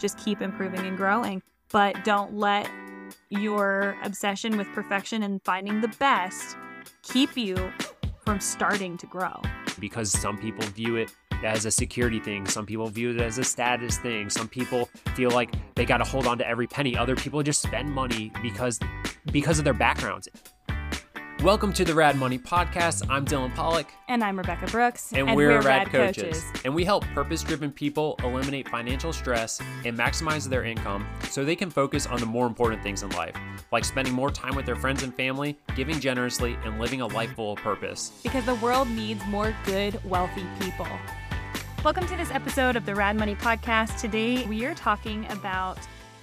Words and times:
just 0.00 0.18
keep 0.18 0.40
improving 0.40 0.80
and 0.80 0.96
growing. 0.96 1.42
But 1.70 2.02
don't 2.04 2.34
let 2.34 2.68
your 3.28 3.96
obsession 4.02 4.56
with 4.56 4.66
perfection 4.72 5.22
and 5.22 5.40
finding 5.44 5.80
the 5.80 5.88
best 5.98 6.56
keep 7.02 7.36
you 7.36 7.72
from 8.24 8.40
starting 8.40 8.96
to 8.96 9.06
grow. 9.06 9.40
Because 9.78 10.10
some 10.10 10.36
people 10.36 10.66
view 10.68 10.96
it 10.96 11.12
as 11.44 11.64
a 11.64 11.70
security 11.70 12.20
thing. 12.20 12.46
Some 12.46 12.66
people 12.66 12.86
view 12.88 13.10
it 13.10 13.20
as 13.20 13.38
a 13.38 13.44
status 13.44 13.98
thing. 13.98 14.30
Some 14.30 14.48
people 14.48 14.88
feel 15.14 15.30
like 15.30 15.54
they 15.74 15.84
got 15.84 15.98
to 15.98 16.04
hold 16.04 16.26
on 16.26 16.38
to 16.38 16.46
every 16.46 16.66
penny. 16.66 16.96
Other 16.96 17.16
people 17.16 17.42
just 17.42 17.62
spend 17.62 17.90
money 17.90 18.30
because 18.42 18.78
because 19.32 19.58
of 19.58 19.64
their 19.64 19.74
backgrounds. 19.74 20.28
Welcome 21.42 21.72
to 21.72 21.86
the 21.86 21.94
Rad 21.94 22.16
Money 22.16 22.38
Podcast. 22.38 23.06
I'm 23.08 23.24
Dylan 23.24 23.54
Pollock. 23.54 23.86
And 24.08 24.22
I'm 24.22 24.36
Rebecca 24.36 24.66
Brooks. 24.66 25.10
And, 25.12 25.26
and 25.26 25.34
we're, 25.34 25.48
we're, 25.48 25.62
Rad, 25.62 25.90
Rad 25.90 25.90
coaches. 25.90 26.42
coaches. 26.44 26.62
And 26.66 26.74
we 26.74 26.84
help 26.84 27.02
purpose 27.14 27.42
driven 27.42 27.72
people 27.72 28.16
eliminate 28.22 28.68
financial 28.68 29.10
stress 29.10 29.58
and 29.86 29.96
maximize 29.96 30.46
their 30.46 30.64
income 30.64 31.06
so 31.30 31.42
they 31.42 31.56
can 31.56 31.70
focus 31.70 32.06
on 32.06 32.20
the 32.20 32.26
more 32.26 32.46
important 32.46 32.82
things 32.82 33.02
in 33.02 33.08
life, 33.12 33.34
like 33.72 33.86
spending 33.86 34.12
more 34.12 34.30
time 34.30 34.54
with 34.54 34.66
their 34.66 34.76
friends 34.76 35.02
and 35.02 35.14
family, 35.14 35.58
giving 35.74 35.98
generously, 35.98 36.58
and 36.62 36.78
living 36.78 37.00
a 37.00 37.06
life 37.06 37.32
full 37.32 37.54
of 37.54 37.58
purpose. 37.60 38.20
Because 38.22 38.44
the 38.44 38.56
world 38.56 38.90
needs 38.90 39.24
more 39.24 39.56
good, 39.64 39.98
wealthy 40.04 40.44
people. 40.60 40.88
Welcome 41.82 42.06
to 42.08 42.16
this 42.18 42.30
episode 42.32 42.76
of 42.76 42.84
the 42.84 42.94
Rad 42.94 43.16
Money 43.16 43.34
Podcast. 43.34 43.98
Today 43.98 44.44
we 44.44 44.66
are 44.66 44.74
talking 44.74 45.24
about 45.30 45.78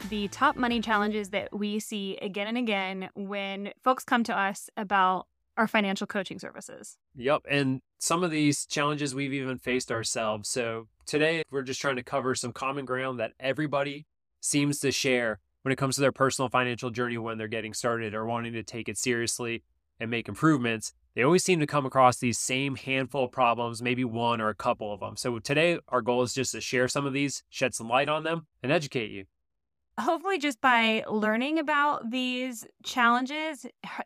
the 0.09 0.27
top 0.29 0.55
money 0.55 0.81
challenges 0.81 1.29
that 1.29 1.57
we 1.57 1.79
see 1.79 2.17
again 2.21 2.47
and 2.47 2.57
again 2.57 3.09
when 3.15 3.71
folks 3.83 4.03
come 4.03 4.23
to 4.25 4.37
us 4.37 4.69
about 4.77 5.27
our 5.57 5.67
financial 5.67 6.07
coaching 6.07 6.39
services. 6.39 6.97
Yep. 7.15 7.43
And 7.49 7.81
some 7.99 8.23
of 8.23 8.31
these 8.31 8.65
challenges 8.65 9.15
we've 9.15 9.33
even 9.33 9.57
faced 9.57 9.91
ourselves. 9.91 10.49
So 10.49 10.87
today 11.05 11.43
we're 11.51 11.63
just 11.63 11.81
trying 11.81 11.95
to 11.95 12.03
cover 12.03 12.35
some 12.35 12.51
common 12.51 12.85
ground 12.85 13.19
that 13.19 13.33
everybody 13.39 14.05
seems 14.39 14.79
to 14.79 14.91
share 14.91 15.39
when 15.63 15.71
it 15.71 15.77
comes 15.77 15.95
to 15.95 16.01
their 16.01 16.11
personal 16.11 16.49
financial 16.49 16.91
journey 16.91 17.17
when 17.17 17.37
they're 17.37 17.47
getting 17.47 17.73
started 17.73 18.13
or 18.13 18.25
wanting 18.25 18.53
to 18.53 18.63
take 18.63 18.87
it 18.87 18.97
seriously 18.97 19.63
and 19.99 20.11
make 20.11 20.27
improvements 20.27 20.93
they 21.17 21.23
always 21.23 21.43
seem 21.43 21.59
to 21.61 21.65
come 21.65 21.87
across 21.87 22.19
these 22.19 22.37
same 22.37 22.75
handful 22.75 23.23
of 23.23 23.31
problems, 23.31 23.81
maybe 23.81 24.03
one 24.03 24.39
or 24.39 24.49
a 24.49 24.53
couple 24.53 24.93
of 24.93 24.99
them. 24.99 25.17
So 25.17 25.39
today, 25.39 25.79
our 25.87 26.03
goal 26.03 26.21
is 26.21 26.31
just 26.31 26.51
to 26.51 26.61
share 26.61 26.87
some 26.87 27.07
of 27.07 27.13
these, 27.13 27.41
shed 27.49 27.73
some 27.73 27.89
light 27.89 28.07
on 28.07 28.21
them, 28.21 28.45
and 28.61 28.71
educate 28.71 29.09
you. 29.09 29.25
Hopefully, 29.99 30.37
just 30.37 30.61
by 30.61 31.03
learning 31.09 31.59
about 31.59 32.11
these 32.11 32.65
challenges 32.83 33.65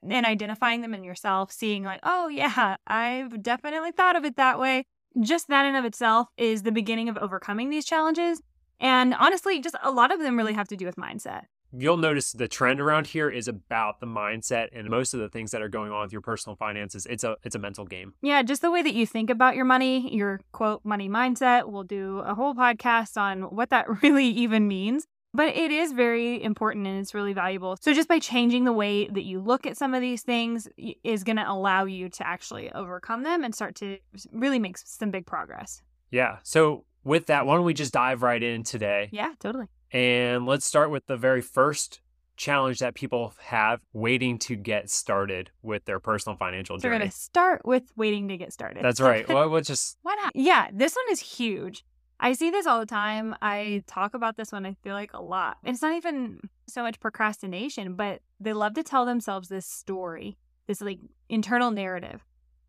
and 0.09 0.25
identifying 0.25 0.81
them 0.81 0.93
in 0.93 1.03
yourself, 1.03 1.51
seeing, 1.51 1.83
like, 1.83 1.99
oh, 2.03 2.27
yeah, 2.27 2.77
I've 2.87 3.43
definitely 3.43 3.91
thought 3.91 4.15
of 4.15 4.23
it 4.23 4.37
that 4.37 4.59
way. 4.59 4.85
Just 5.19 5.49
that 5.49 5.65
in 5.65 5.75
of 5.75 5.83
itself 5.83 6.27
is 6.37 6.63
the 6.63 6.71
beginning 6.71 7.09
of 7.09 7.17
overcoming 7.17 7.69
these 7.69 7.85
challenges. 7.85 8.41
And 8.79 9.13
honestly, 9.13 9.59
just 9.59 9.75
a 9.83 9.91
lot 9.91 10.11
of 10.11 10.19
them 10.19 10.37
really 10.37 10.53
have 10.53 10.69
to 10.69 10.77
do 10.77 10.85
with 10.85 10.95
mindset 10.95 11.43
you'll 11.73 11.97
notice 11.97 12.33
the 12.33 12.47
trend 12.47 12.81
around 12.81 13.07
here 13.07 13.29
is 13.29 13.47
about 13.47 13.99
the 13.99 14.05
mindset 14.05 14.67
and 14.73 14.89
most 14.89 15.13
of 15.13 15.19
the 15.19 15.29
things 15.29 15.51
that 15.51 15.61
are 15.61 15.69
going 15.69 15.91
on 15.91 16.01
with 16.01 16.11
your 16.11 16.21
personal 16.21 16.55
finances 16.55 17.05
it's 17.09 17.23
a 17.23 17.35
it's 17.43 17.55
a 17.55 17.59
mental 17.59 17.85
game 17.85 18.13
yeah 18.21 18.41
just 18.41 18.61
the 18.61 18.71
way 18.71 18.81
that 18.81 18.93
you 18.93 19.05
think 19.05 19.29
about 19.29 19.55
your 19.55 19.65
money 19.65 20.13
your 20.13 20.41
quote 20.51 20.83
money 20.83 21.07
mindset 21.07 21.69
we'll 21.69 21.83
do 21.83 22.19
a 22.19 22.35
whole 22.35 22.53
podcast 22.53 23.17
on 23.17 23.43
what 23.43 23.69
that 23.69 23.85
really 24.03 24.27
even 24.27 24.67
means 24.67 25.07
but 25.33 25.55
it 25.55 25.71
is 25.71 25.93
very 25.93 26.41
important 26.43 26.87
and 26.87 26.99
it's 26.99 27.13
really 27.13 27.33
valuable 27.33 27.77
so 27.81 27.93
just 27.93 28.07
by 28.07 28.19
changing 28.19 28.65
the 28.65 28.73
way 28.73 29.07
that 29.07 29.23
you 29.23 29.39
look 29.39 29.65
at 29.65 29.77
some 29.77 29.93
of 29.93 30.01
these 30.01 30.21
things 30.21 30.67
is 31.03 31.23
going 31.23 31.37
to 31.37 31.49
allow 31.49 31.85
you 31.85 32.09
to 32.09 32.25
actually 32.25 32.71
overcome 32.73 33.23
them 33.23 33.43
and 33.43 33.53
start 33.55 33.75
to 33.75 33.97
really 34.31 34.59
make 34.59 34.77
some 34.77 35.11
big 35.11 35.25
progress 35.25 35.81
yeah 36.09 36.37
so 36.43 36.85
with 37.03 37.27
that 37.27 37.45
why 37.45 37.55
don't 37.55 37.65
we 37.65 37.73
just 37.73 37.93
dive 37.93 38.21
right 38.21 38.43
in 38.43 38.63
today 38.63 39.09
yeah 39.11 39.33
totally 39.39 39.65
and 39.91 40.45
let's 40.45 40.65
start 40.65 40.89
with 40.89 41.05
the 41.07 41.17
very 41.17 41.41
first 41.41 42.01
challenge 42.41 42.79
that 42.79 42.95
people 42.95 43.33
have 43.39 43.79
waiting 43.93 44.39
to 44.39 44.55
get 44.55 44.89
started 44.89 45.51
with 45.61 45.85
their 45.85 45.99
personal 45.99 46.35
financial 46.35 46.77
journey. 46.77 46.89
They're 46.89 46.99
going 46.99 47.11
to 47.11 47.15
start 47.15 47.65
with 47.65 47.83
waiting 47.95 48.27
to 48.29 48.37
get 48.37 48.51
started. 48.51 48.83
That's 48.83 48.99
right. 49.01 49.27
well, 49.27 49.47
we'll 49.49 49.61
just. 49.61 49.97
Why 50.01 50.15
not? 50.15 50.35
Yeah, 50.35 50.69
this 50.73 50.95
one 50.95 51.05
is 51.11 51.19
huge. 51.19 51.85
I 52.23 52.33
see 52.33 52.51
this 52.51 52.67
all 52.67 52.79
the 52.79 52.85
time. 52.85 53.35
I 53.41 53.83
talk 53.87 54.13
about 54.13 54.37
this 54.37 54.51
one, 54.51 54.65
I 54.65 54.75
feel 54.83 54.93
like 54.93 55.11
a 55.13 55.21
lot. 55.21 55.57
And 55.63 55.73
it's 55.73 55.81
not 55.81 55.95
even 55.95 56.39
so 56.67 56.83
much 56.83 56.99
procrastination, 56.99 57.95
but 57.95 58.21
they 58.39 58.53
love 58.53 58.75
to 58.75 58.83
tell 58.83 59.05
themselves 59.05 59.49
this 59.49 59.65
story, 59.65 60.37
this 60.67 60.81
like 60.81 60.99
internal 61.29 61.71
narrative 61.71 62.23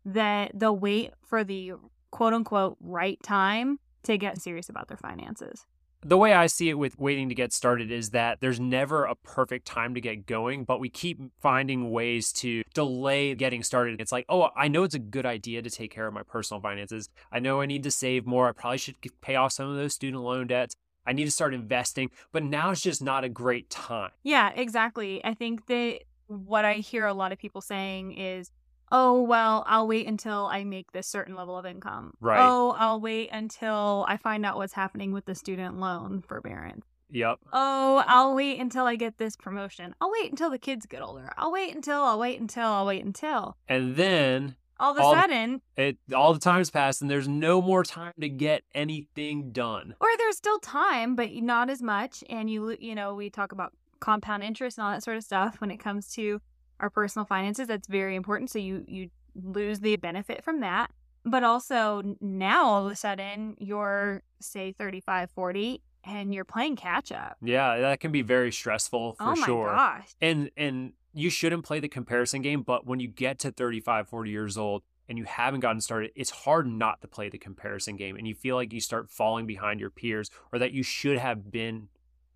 that 0.05 0.51
they'll 0.55 0.77
wait 0.77 1.11
for 1.23 1.43
the 1.43 1.73
quote 2.09 2.33
unquote 2.33 2.77
right 2.81 3.21
time 3.23 3.79
to 4.03 4.17
get 4.17 4.41
serious 4.41 4.69
about 4.69 4.87
their 4.87 4.97
finances 4.97 5.65
the 6.05 6.17
way 6.17 6.33
I 6.33 6.47
see 6.47 6.69
it 6.69 6.75
with 6.75 6.99
waiting 6.99 7.29
to 7.29 7.35
get 7.35 7.53
started 7.53 7.91
is 7.91 8.11
that 8.11 8.39
there's 8.41 8.59
never 8.59 9.05
a 9.05 9.15
perfect 9.15 9.65
time 9.65 9.93
to 9.95 10.01
get 10.01 10.25
going, 10.25 10.63
but 10.63 10.79
we 10.79 10.89
keep 10.89 11.19
finding 11.41 11.91
ways 11.91 12.31
to 12.33 12.63
delay 12.73 13.35
getting 13.35 13.63
started. 13.63 14.01
It's 14.01 14.11
like, 14.11 14.25
oh, 14.29 14.49
I 14.55 14.67
know 14.67 14.83
it's 14.83 14.95
a 14.95 14.99
good 14.99 15.25
idea 15.25 15.61
to 15.61 15.69
take 15.69 15.91
care 15.91 16.07
of 16.07 16.13
my 16.13 16.23
personal 16.23 16.61
finances. 16.61 17.09
I 17.31 17.39
know 17.39 17.61
I 17.61 17.65
need 17.65 17.83
to 17.83 17.91
save 17.91 18.25
more. 18.25 18.49
I 18.49 18.51
probably 18.51 18.77
should 18.77 18.95
pay 19.21 19.35
off 19.35 19.53
some 19.53 19.69
of 19.69 19.75
those 19.75 19.93
student 19.93 20.23
loan 20.23 20.47
debts. 20.47 20.75
I 21.05 21.13
need 21.13 21.25
to 21.25 21.31
start 21.31 21.53
investing, 21.53 22.11
but 22.31 22.43
now 22.43 22.71
it's 22.71 22.81
just 22.81 23.03
not 23.03 23.23
a 23.23 23.29
great 23.29 23.69
time. 23.69 24.11
Yeah, 24.23 24.51
exactly. 24.55 25.23
I 25.23 25.33
think 25.33 25.67
that 25.67 25.99
what 26.27 26.63
I 26.65 26.75
hear 26.75 27.05
a 27.05 27.13
lot 27.13 27.31
of 27.31 27.37
people 27.37 27.61
saying 27.61 28.13
is, 28.13 28.51
oh, 28.93 29.23
well, 29.23 29.65
I'll 29.67 29.87
wait 29.87 30.07
until 30.07 30.45
I 30.45 30.63
make 30.63 30.91
this 30.91 31.07
certain 31.07 31.35
level 31.35 31.57
of 31.57 31.65
income. 31.65 32.13
Right. 32.21 32.39
Oh, 32.39 32.75
I'll 32.77 33.01
wait 33.01 33.29
until 33.33 34.05
I 34.07 34.17
find 34.17 34.45
out 34.45 34.55
what's 34.55 34.73
happening 34.73 35.11
with 35.11 35.25
the 35.25 35.35
student 35.35 35.79
loan 35.79 36.21
forbearance. 36.21 36.85
Yep. 37.09 37.39
Oh, 37.51 38.03
I'll 38.07 38.35
wait 38.35 38.59
until 38.59 38.85
I 38.85 38.95
get 38.95 39.17
this 39.17 39.35
promotion. 39.35 39.93
I'll 39.99 40.11
wait 40.11 40.29
until 40.31 40.49
the 40.49 40.57
kids 40.57 40.85
get 40.85 41.01
older. 41.01 41.31
I'll 41.37 41.51
wait 41.51 41.75
until, 41.75 42.01
I'll 42.01 42.19
wait 42.19 42.39
until, 42.39 42.67
I'll 42.67 42.85
wait 42.85 43.03
until. 43.03 43.57
And 43.67 43.95
then 43.95 44.55
all 44.79 44.91
of 44.91 44.97
a 44.97 45.01
all, 45.01 45.13
sudden, 45.13 45.61
it 45.75 45.97
all 46.15 46.33
the 46.33 46.39
time's 46.39 46.69
passed 46.69 47.01
and 47.01 47.09
there's 47.09 47.27
no 47.27 47.61
more 47.61 47.83
time 47.83 48.13
to 48.19 48.29
get 48.29 48.63
anything 48.73 49.51
done. 49.51 49.95
Or 49.99 50.07
there's 50.17 50.37
still 50.37 50.59
time, 50.59 51.15
but 51.15 51.31
not 51.33 51.69
as 51.69 51.81
much. 51.81 52.23
And 52.29 52.49
you, 52.49 52.75
you 52.79 52.95
know, 52.95 53.13
we 53.13 53.29
talk 53.29 53.51
about 53.51 53.73
compound 53.99 54.43
interest 54.43 54.77
and 54.77 54.85
all 54.85 54.91
that 54.91 55.03
sort 55.03 55.17
of 55.17 55.23
stuff 55.23 55.61
when 55.61 55.71
it 55.71 55.77
comes 55.77 56.11
to 56.13 56.41
our 56.83 56.89
personal 56.89 57.25
finances 57.25 57.67
that's 57.67 57.87
very 57.87 58.15
important 58.15 58.49
so 58.49 58.59
you 58.59 58.83
you 58.87 59.09
lose 59.41 59.79
the 59.79 59.95
benefit 59.95 60.43
from 60.43 60.59
that 60.59 60.91
but 61.25 61.43
also 61.43 62.03
now 62.19 62.65
all 62.65 62.85
of 62.85 62.91
a 62.91 62.95
sudden 62.95 63.55
you're 63.57 64.21
say 64.41 64.73
35 64.73 65.31
40 65.31 65.81
and 66.03 66.35
you're 66.35 66.43
playing 66.43 66.75
catch 66.75 67.11
up 67.11 67.37
yeah 67.41 67.77
that 67.79 68.01
can 68.01 68.11
be 68.11 68.21
very 68.21 68.51
stressful 68.51 69.13
for 69.13 69.23
oh 69.23 69.35
my 69.35 69.45
sure 69.45 69.67
gosh. 69.67 70.09
and 70.21 70.51
and 70.57 70.91
you 71.13 71.29
shouldn't 71.29 71.63
play 71.63 71.79
the 71.79 71.87
comparison 71.87 72.41
game 72.41 72.61
but 72.61 72.85
when 72.85 72.99
you 72.99 73.07
get 73.07 73.39
to 73.39 73.49
35 73.49 74.09
40 74.09 74.29
years 74.29 74.57
old 74.57 74.83
and 75.09 75.17
you 75.17 75.25
haven't 75.25 75.59
gotten 75.59 75.81
started, 75.81 76.11
it's 76.15 76.29
hard 76.29 76.65
not 76.65 77.01
to 77.01 77.07
play 77.07 77.29
the 77.29 77.37
comparison 77.37 77.97
game. 77.97 78.15
And 78.15 78.27
you 78.27 78.33
feel 78.33 78.55
like 78.55 78.71
you 78.71 78.79
start 78.79 79.09
falling 79.09 79.45
behind 79.45 79.79
your 79.79 79.89
peers 79.89 80.29
or 80.51 80.59
that 80.59 80.71
you 80.71 80.81
should 80.81 81.17
have 81.17 81.51
been 81.51 81.89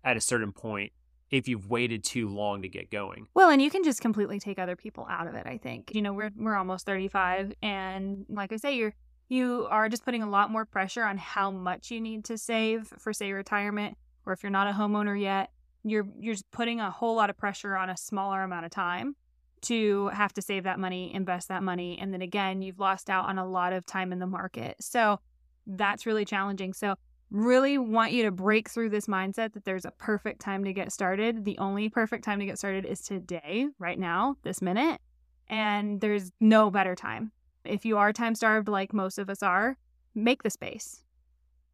at 0.04 0.16
a 0.16 0.20
certain 0.20 0.52
point 0.52 0.92
if 1.30 1.48
you've 1.48 1.68
waited 1.68 2.04
too 2.04 2.28
long 2.28 2.62
to 2.62 2.68
get 2.68 2.90
going. 2.90 3.28
Well, 3.34 3.50
and 3.50 3.60
you 3.60 3.70
can 3.70 3.84
just 3.84 4.00
completely 4.00 4.38
take 4.38 4.58
other 4.58 4.76
people 4.76 5.06
out 5.10 5.26
of 5.26 5.34
it, 5.34 5.46
I 5.46 5.58
think. 5.58 5.94
You 5.94 6.02
know, 6.02 6.12
we're 6.12 6.30
we're 6.36 6.56
almost 6.56 6.86
35 6.86 7.52
and 7.62 8.24
like 8.28 8.52
I 8.52 8.56
say 8.56 8.76
you're 8.76 8.94
you 9.28 9.66
are 9.70 9.88
just 9.88 10.04
putting 10.04 10.22
a 10.22 10.28
lot 10.28 10.50
more 10.50 10.64
pressure 10.64 11.04
on 11.04 11.18
how 11.18 11.50
much 11.50 11.90
you 11.90 12.00
need 12.00 12.24
to 12.26 12.38
save 12.38 12.86
for 12.98 13.12
say 13.12 13.32
retirement 13.32 13.96
or 14.24 14.32
if 14.32 14.42
you're 14.42 14.50
not 14.50 14.68
a 14.68 14.72
homeowner 14.72 15.20
yet, 15.20 15.50
you're 15.84 16.06
you're 16.18 16.34
just 16.34 16.50
putting 16.50 16.80
a 16.80 16.90
whole 16.90 17.14
lot 17.14 17.30
of 17.30 17.36
pressure 17.36 17.76
on 17.76 17.90
a 17.90 17.96
smaller 17.96 18.42
amount 18.42 18.64
of 18.64 18.70
time 18.70 19.16
to 19.60 20.08
have 20.08 20.32
to 20.34 20.42
save 20.42 20.64
that 20.64 20.78
money, 20.78 21.12
invest 21.12 21.48
that 21.48 21.62
money, 21.62 21.98
and 22.00 22.12
then 22.12 22.22
again, 22.22 22.62
you've 22.62 22.78
lost 22.78 23.10
out 23.10 23.26
on 23.26 23.38
a 23.38 23.46
lot 23.46 23.72
of 23.72 23.84
time 23.84 24.12
in 24.12 24.18
the 24.18 24.26
market. 24.26 24.76
So 24.80 25.18
that's 25.66 26.06
really 26.06 26.24
challenging. 26.24 26.72
So 26.72 26.94
really 27.30 27.78
want 27.78 28.12
you 28.12 28.24
to 28.24 28.30
break 28.30 28.68
through 28.68 28.90
this 28.90 29.06
mindset 29.06 29.52
that 29.52 29.64
there's 29.64 29.84
a 29.84 29.90
perfect 29.92 30.40
time 30.40 30.64
to 30.64 30.72
get 30.72 30.92
started. 30.92 31.44
The 31.44 31.58
only 31.58 31.88
perfect 31.88 32.24
time 32.24 32.40
to 32.40 32.46
get 32.46 32.58
started 32.58 32.84
is 32.84 33.00
today, 33.00 33.66
right 33.78 33.98
now, 33.98 34.36
this 34.42 34.62
minute. 34.62 35.00
And 35.48 36.00
there's 36.00 36.32
no 36.40 36.70
better 36.70 36.94
time. 36.94 37.32
If 37.64 37.84
you 37.84 37.98
are 37.98 38.12
time 38.12 38.34
starved 38.34 38.68
like 38.68 38.92
most 38.92 39.18
of 39.18 39.28
us 39.28 39.42
are, 39.42 39.76
make 40.14 40.42
the 40.42 40.50
space. 40.50 41.02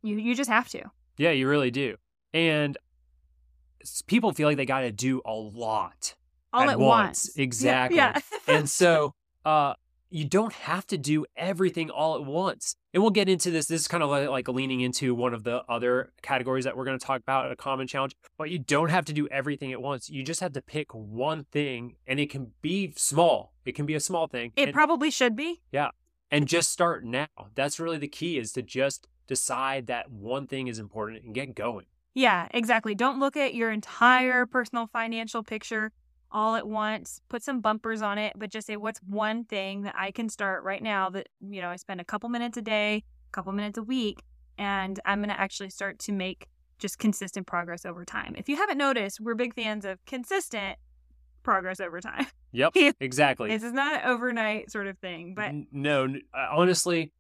You 0.03 0.17
you 0.17 0.35
just 0.35 0.51
have 0.51 0.69
to. 0.71 0.83
Yeah, 1.17 1.31
you 1.31 1.49
really 1.49 1.71
do. 1.71 1.97
And 2.33 2.77
people 4.07 4.33
feel 4.33 4.49
like 4.49 4.57
they 4.57 4.67
got 4.67 4.81
to 4.81 4.93
do 4.93 5.23
a 5.25 5.33
lot 5.33 6.15
all 6.53 6.63
at, 6.63 6.71
at 6.71 6.79
once. 6.79 7.27
once. 7.27 7.37
Exactly. 7.37 7.97
Yeah. 7.97 8.19
yeah. 8.49 8.57
and 8.57 8.69
so 8.81 9.15
uh 9.45 9.75
you 10.15 10.25
don't 10.25 10.53
have 10.53 10.87
to 10.87 10.97
do 10.97 11.27
everything 11.37 11.91
all 11.91 12.15
at 12.15 12.25
once. 12.25 12.77
And 12.93 13.03
we'll 13.03 13.11
get 13.11 13.29
into 13.29 13.51
this. 13.51 13.67
This 13.67 13.81
is 13.81 13.89
kind 13.89 14.01
of 14.01 14.11
like, 14.11 14.47
leaning 14.47 14.81
into 14.81 15.13
one 15.13 15.35
of 15.35 15.43
the 15.43 15.65
other 15.69 16.13
categories 16.23 16.65
that 16.67 16.77
we're 16.77 16.85
going 16.85 16.97
to 16.97 17.05
talk 17.05 17.21
about 17.21 17.51
a 17.51 17.57
common 17.57 17.89
challenge. 17.89 18.15
But 18.39 18.49
you 18.49 18.61
don't 18.61 18.91
have 18.91 19.05
to 19.07 19.13
do 19.13 19.27
everything 19.27 19.73
at 19.73 19.83
once. 19.83 20.09
You 20.09 20.23
just 20.23 20.39
have 20.39 20.53
to 20.53 20.63
pick 20.63 20.95
one 20.95 21.47
thing, 21.51 21.97
and 22.07 22.21
it 22.21 22.31
can 22.31 22.53
be 22.63 22.93
small. 22.97 23.55
It 23.65 23.73
can 23.73 23.87
be 23.87 23.97
a 23.97 24.01
small 24.01 24.29
thing. 24.29 24.53
It 24.55 24.69
and, 24.69 24.73
probably 24.73 25.11
should 25.11 25.35
be. 25.35 25.63
Yeah. 25.73 25.89
And 26.31 26.47
just 26.47 26.71
start 26.71 27.05
now. 27.05 27.27
That's 27.57 27.81
really 27.81 27.99
the 27.99 28.07
key 28.07 28.39
is 28.39 28.53
to 28.53 28.63
just 28.63 29.09
decide 29.27 29.89
that 29.89 30.13
one 30.13 30.47
thing 30.47 30.69
is 30.69 30.79
important 30.79 31.25
and 31.25 31.35
get 31.35 31.57
going. 31.57 31.87
Yeah, 32.15 32.47
exactly. 32.53 32.95
Don't 32.95 33.19
look 33.19 33.37
at 33.37 33.57
your 33.57 33.73
entire 33.73 34.47
personal 34.47 34.87
financial 34.87 35.43
picture 35.43 35.91
all 36.31 36.55
at 36.55 36.67
once. 36.67 37.21
Put 37.29 37.43
some 37.43 37.61
bumpers 37.61 38.03
on 38.03 38.19
it, 38.19 38.33
but 38.37 38.51
just 38.51 38.67
say, 38.67 38.77
what's 38.77 39.01
one 39.01 39.45
thing 39.45 39.83
that 39.83 39.95
I 39.97 40.11
can 40.11 40.29
start 40.29 40.65
right 40.65 40.83
now 40.83 41.11
that, 41.11 41.29
you 41.41 41.61
know, 41.61 41.69
I 41.69 41.77
spend 41.77 42.01
a 42.01 42.05
couple 42.05 42.29
minutes 42.29 42.57
a 42.57 42.63
day, 42.63 43.05
a 43.29 43.33
couple 43.33 43.53
minutes 43.53 43.79
a 43.79 43.83
week, 43.83 44.23
and 44.59 44.99
I'm 45.05 45.19
going 45.21 45.31
to 45.31 45.41
actually 45.41 45.71
start 45.71 45.99
to 46.01 46.13
make 46.13 46.49
just 46.79 46.99
consistent 46.99 47.47
progress 47.47 47.85
over 47.85 48.05
time. 48.05 48.35
If 48.37 48.49
you 48.49 48.57
haven't 48.57 48.79
noticed, 48.79 49.21
we're 49.21 49.35
big 49.35 49.55
fans 49.55 49.85
of 49.85 50.05
consistent 50.07 50.79
progress 51.43 51.81
over 51.81 52.01
time. 52.01 52.27
Yep, 52.53 52.73
exactly. 53.01 53.49
this 53.51 53.63
is 53.63 53.73
not 53.73 53.95
an 53.95 54.11
overnight 54.11 54.71
sort 54.71 54.87
of 54.87 54.99
thing, 54.99 55.35
but 55.35 55.53
no, 55.73 56.07
uh, 56.07 56.47
honestly, 56.53 57.13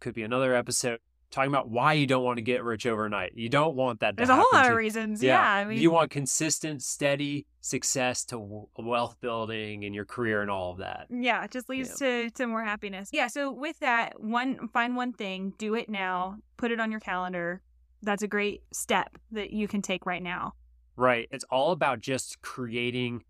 could 0.00 0.14
be 0.14 0.22
another 0.22 0.54
episode 0.54 0.98
talking 1.34 1.50
about 1.50 1.68
why 1.68 1.92
you 1.94 2.06
don't 2.06 2.24
want 2.24 2.38
to 2.38 2.42
get 2.42 2.64
rich 2.64 2.86
overnight. 2.86 3.32
You 3.34 3.48
don't 3.48 3.74
want 3.74 4.00
that. 4.00 4.12
To 4.12 4.16
there's 4.16 4.28
a 4.28 4.36
whole 4.36 4.46
lot 4.52 4.70
of 4.70 4.76
reasons. 4.76 5.22
Yeah, 5.22 5.40
I 5.42 5.64
mean, 5.64 5.78
you 5.78 5.90
want 5.90 6.10
consistent, 6.10 6.82
steady 6.82 7.46
success 7.60 8.24
to 8.26 8.66
wealth 8.78 9.16
building 9.20 9.84
and 9.84 9.94
your 9.94 10.04
career 10.04 10.42
and 10.42 10.50
all 10.50 10.72
of 10.72 10.78
that. 10.78 11.06
yeah, 11.10 11.44
it 11.44 11.50
just 11.50 11.68
leads 11.68 11.98
to 11.98 12.30
to 12.30 12.46
more 12.46 12.64
happiness. 12.64 13.10
Yeah, 13.12 13.26
so 13.26 13.50
with 13.52 13.78
that, 13.80 14.20
one 14.20 14.68
find 14.68 14.96
one 14.96 15.12
thing, 15.12 15.52
do 15.58 15.74
it 15.74 15.88
now, 15.88 16.36
put 16.56 16.70
it 16.70 16.80
on 16.80 16.90
your 16.90 17.00
calendar. 17.00 17.60
That's 18.02 18.22
a 18.22 18.28
great 18.28 18.62
step 18.72 19.16
that 19.32 19.50
you 19.50 19.66
can 19.66 19.82
take 19.82 20.06
right 20.06 20.22
now. 20.22 20.52
Right. 20.96 21.26
It's 21.30 21.44
all 21.50 21.72
about 21.72 22.00
just 22.00 22.40
creating 22.42 23.24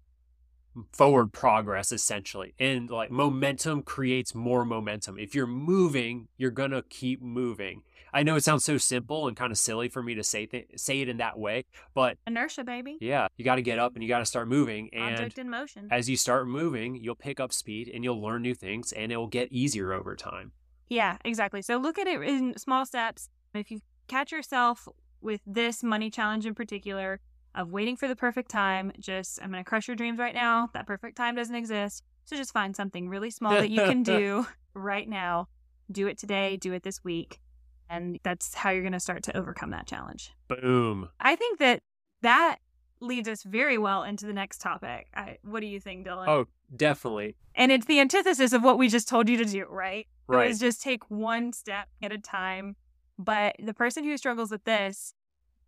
forward 0.92 1.32
progress 1.32 1.92
essentially. 1.92 2.54
And 2.58 2.90
like 2.90 3.10
momentum 3.10 3.82
creates 3.82 4.34
more 4.34 4.64
momentum. 4.64 5.18
If 5.18 5.34
you're 5.34 5.46
moving, 5.46 6.28
you're 6.36 6.50
going 6.50 6.70
to 6.72 6.82
keep 6.82 7.22
moving. 7.22 7.82
I 8.12 8.22
know 8.22 8.36
it 8.36 8.44
sounds 8.44 8.64
so 8.64 8.78
simple 8.78 9.26
and 9.26 9.36
kind 9.36 9.50
of 9.50 9.58
silly 9.58 9.88
for 9.88 10.00
me 10.00 10.14
to 10.14 10.22
say 10.22 10.46
th- 10.46 10.68
say 10.76 11.00
it 11.00 11.08
in 11.08 11.16
that 11.16 11.36
way, 11.36 11.64
but 11.94 12.16
Inertia, 12.28 12.62
baby. 12.62 12.96
yeah, 13.00 13.26
you 13.36 13.44
got 13.44 13.56
to 13.56 13.62
get 13.62 13.80
up 13.80 13.94
and 13.94 14.04
you 14.04 14.08
got 14.08 14.20
to 14.20 14.24
start 14.24 14.46
moving 14.46 14.88
and 14.92 15.14
Object 15.16 15.38
in 15.38 15.50
motion. 15.50 15.88
as 15.90 16.08
you 16.08 16.16
start 16.16 16.46
moving, 16.46 16.94
you'll 16.94 17.16
pick 17.16 17.40
up 17.40 17.52
speed 17.52 17.90
and 17.92 18.04
you'll 18.04 18.22
learn 18.22 18.42
new 18.42 18.54
things 18.54 18.92
and 18.92 19.10
it 19.10 19.16
will 19.16 19.26
get 19.26 19.50
easier 19.50 19.92
over 19.92 20.14
time. 20.14 20.52
Yeah, 20.88 21.16
exactly. 21.24 21.60
So 21.60 21.76
look 21.76 21.98
at 21.98 22.06
it 22.06 22.22
in 22.22 22.56
small 22.56 22.86
steps. 22.86 23.28
If 23.52 23.70
you 23.72 23.80
catch 24.06 24.30
yourself 24.30 24.86
with 25.20 25.40
this 25.44 25.82
money 25.82 26.08
challenge 26.10 26.46
in 26.46 26.54
particular 26.54 27.18
of 27.54 27.70
waiting 27.70 27.96
for 27.96 28.08
the 28.08 28.16
perfect 28.16 28.50
time, 28.50 28.92
just 28.98 29.40
I'm 29.42 29.50
going 29.50 29.62
to 29.62 29.68
crush 29.68 29.88
your 29.88 29.96
dreams 29.96 30.18
right 30.18 30.34
now. 30.34 30.70
That 30.74 30.86
perfect 30.86 31.16
time 31.16 31.36
doesn't 31.36 31.54
exist. 31.54 32.02
So 32.24 32.36
just 32.36 32.52
find 32.52 32.74
something 32.74 33.08
really 33.08 33.30
small 33.30 33.52
that 33.52 33.70
you 33.70 33.82
can 33.82 34.02
do 34.02 34.46
right 34.74 35.08
now. 35.08 35.48
Do 35.90 36.06
it 36.06 36.18
today, 36.18 36.56
do 36.56 36.72
it 36.72 36.82
this 36.82 37.04
week. 37.04 37.40
And 37.88 38.18
that's 38.22 38.54
how 38.54 38.70
you're 38.70 38.82
going 38.82 38.92
to 38.92 39.00
start 39.00 39.22
to 39.24 39.36
overcome 39.36 39.70
that 39.70 39.86
challenge. 39.86 40.32
Boom. 40.48 41.10
I 41.20 41.36
think 41.36 41.58
that 41.58 41.82
that 42.22 42.56
leads 43.00 43.28
us 43.28 43.42
very 43.42 43.76
well 43.76 44.02
into 44.02 44.26
the 44.26 44.32
next 44.32 44.60
topic. 44.60 45.06
I, 45.14 45.36
what 45.42 45.60
do 45.60 45.66
you 45.66 45.78
think, 45.78 46.06
Dylan? 46.06 46.26
Oh, 46.26 46.46
definitely. 46.74 47.36
And 47.54 47.70
it's 47.70 47.86
the 47.86 48.00
antithesis 48.00 48.52
of 48.52 48.62
what 48.62 48.78
we 48.78 48.88
just 48.88 49.06
told 49.06 49.28
you 49.28 49.36
to 49.36 49.44
do, 49.44 49.66
right? 49.68 50.06
Right. 50.26 50.50
is 50.50 50.58
just 50.58 50.82
take 50.82 51.08
one 51.10 51.52
step 51.52 51.88
at 52.02 52.10
a 52.10 52.18
time. 52.18 52.76
But 53.18 53.56
the 53.62 53.74
person 53.74 54.04
who 54.04 54.16
struggles 54.16 54.50
with 54.50 54.64
this 54.64 55.14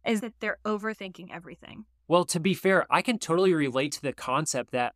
is 0.07 0.21
that 0.21 0.35
they're 0.41 0.59
overthinking 0.65 1.29
everything. 1.33 1.85
Well, 2.09 2.25
to 2.27 2.41
be 2.41 2.55
fair, 2.55 2.87
I 2.91 3.03
can 3.03 3.19
totally 3.19 3.53
relate 3.53 3.93
to 3.93 4.03
the 4.03 4.13
concept 4.13 4.71
that 4.73 4.95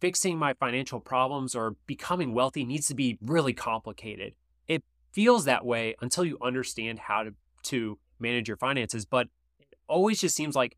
fixing 0.00 0.38
my 0.38 0.54
financial 0.54 1.00
problems 1.00 1.54
or 1.54 1.76
becoming 1.86 2.34
wealthy 2.34 2.64
needs 2.64 2.88
to 2.88 2.94
be 2.94 3.18
really 3.22 3.52
complicated. 3.52 4.34
It 4.66 4.82
feels 5.12 5.44
that 5.44 5.64
way 5.64 5.94
until 6.00 6.24
you 6.24 6.36
understand 6.42 6.98
how 6.98 7.22
to, 7.22 7.34
to 7.64 7.98
manage 8.18 8.48
your 8.48 8.56
finances, 8.56 9.04
but 9.04 9.28
it 9.58 9.78
always 9.88 10.20
just 10.20 10.34
seems 10.34 10.54
like 10.56 10.76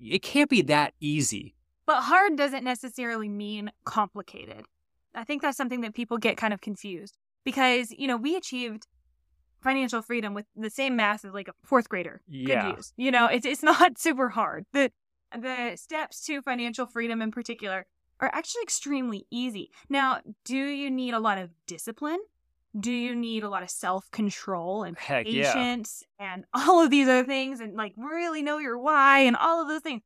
it 0.00 0.22
can't 0.22 0.50
be 0.50 0.62
that 0.62 0.94
easy. 0.98 1.54
But 1.86 2.02
hard 2.02 2.36
doesn't 2.36 2.64
necessarily 2.64 3.28
mean 3.28 3.70
complicated. 3.84 4.64
I 5.14 5.24
think 5.24 5.42
that's 5.42 5.56
something 5.56 5.82
that 5.82 5.94
people 5.94 6.16
get 6.16 6.36
kind 6.36 6.54
of 6.54 6.60
confused 6.60 7.16
because, 7.44 7.90
you 7.90 8.06
know, 8.06 8.16
we 8.16 8.34
achieved 8.34 8.86
financial 9.62 10.02
freedom 10.02 10.34
with 10.34 10.46
the 10.56 10.70
same 10.70 10.96
math 10.96 11.24
as 11.24 11.32
like 11.32 11.48
a 11.48 11.54
fourth 11.64 11.88
grader 11.88 12.20
Yeah. 12.28 12.70
could 12.70 12.76
use. 12.76 12.92
You 12.96 13.10
know, 13.10 13.26
it's 13.26 13.46
it's 13.46 13.62
not 13.72 13.98
super 13.98 14.30
hard. 14.30 14.66
The 14.72 14.90
the 15.36 15.76
steps 15.76 16.24
to 16.26 16.42
financial 16.42 16.86
freedom 16.86 17.22
in 17.22 17.30
particular 17.30 17.86
are 18.20 18.30
actually 18.32 18.62
extremely 18.62 19.26
easy. 19.30 19.70
Now, 19.88 20.20
do 20.44 20.56
you 20.56 20.90
need 20.90 21.14
a 21.14 21.18
lot 21.18 21.38
of 21.38 21.50
discipline? 21.66 22.20
Do 22.78 22.92
you 22.92 23.14
need 23.14 23.42
a 23.42 23.48
lot 23.48 23.62
of 23.62 23.70
self-control 23.70 24.84
and 24.84 24.96
Heck 24.98 25.26
yeah. 25.26 25.52
patience 25.52 26.04
and 26.18 26.44
all 26.54 26.82
of 26.82 26.90
these 26.90 27.08
other 27.08 27.24
things 27.24 27.60
and 27.60 27.74
like 27.76 27.94
really 27.96 28.42
know 28.42 28.58
your 28.58 28.78
why 28.78 29.20
and 29.20 29.36
all 29.36 29.62
of 29.62 29.68
those 29.68 29.80
things? 29.82 30.02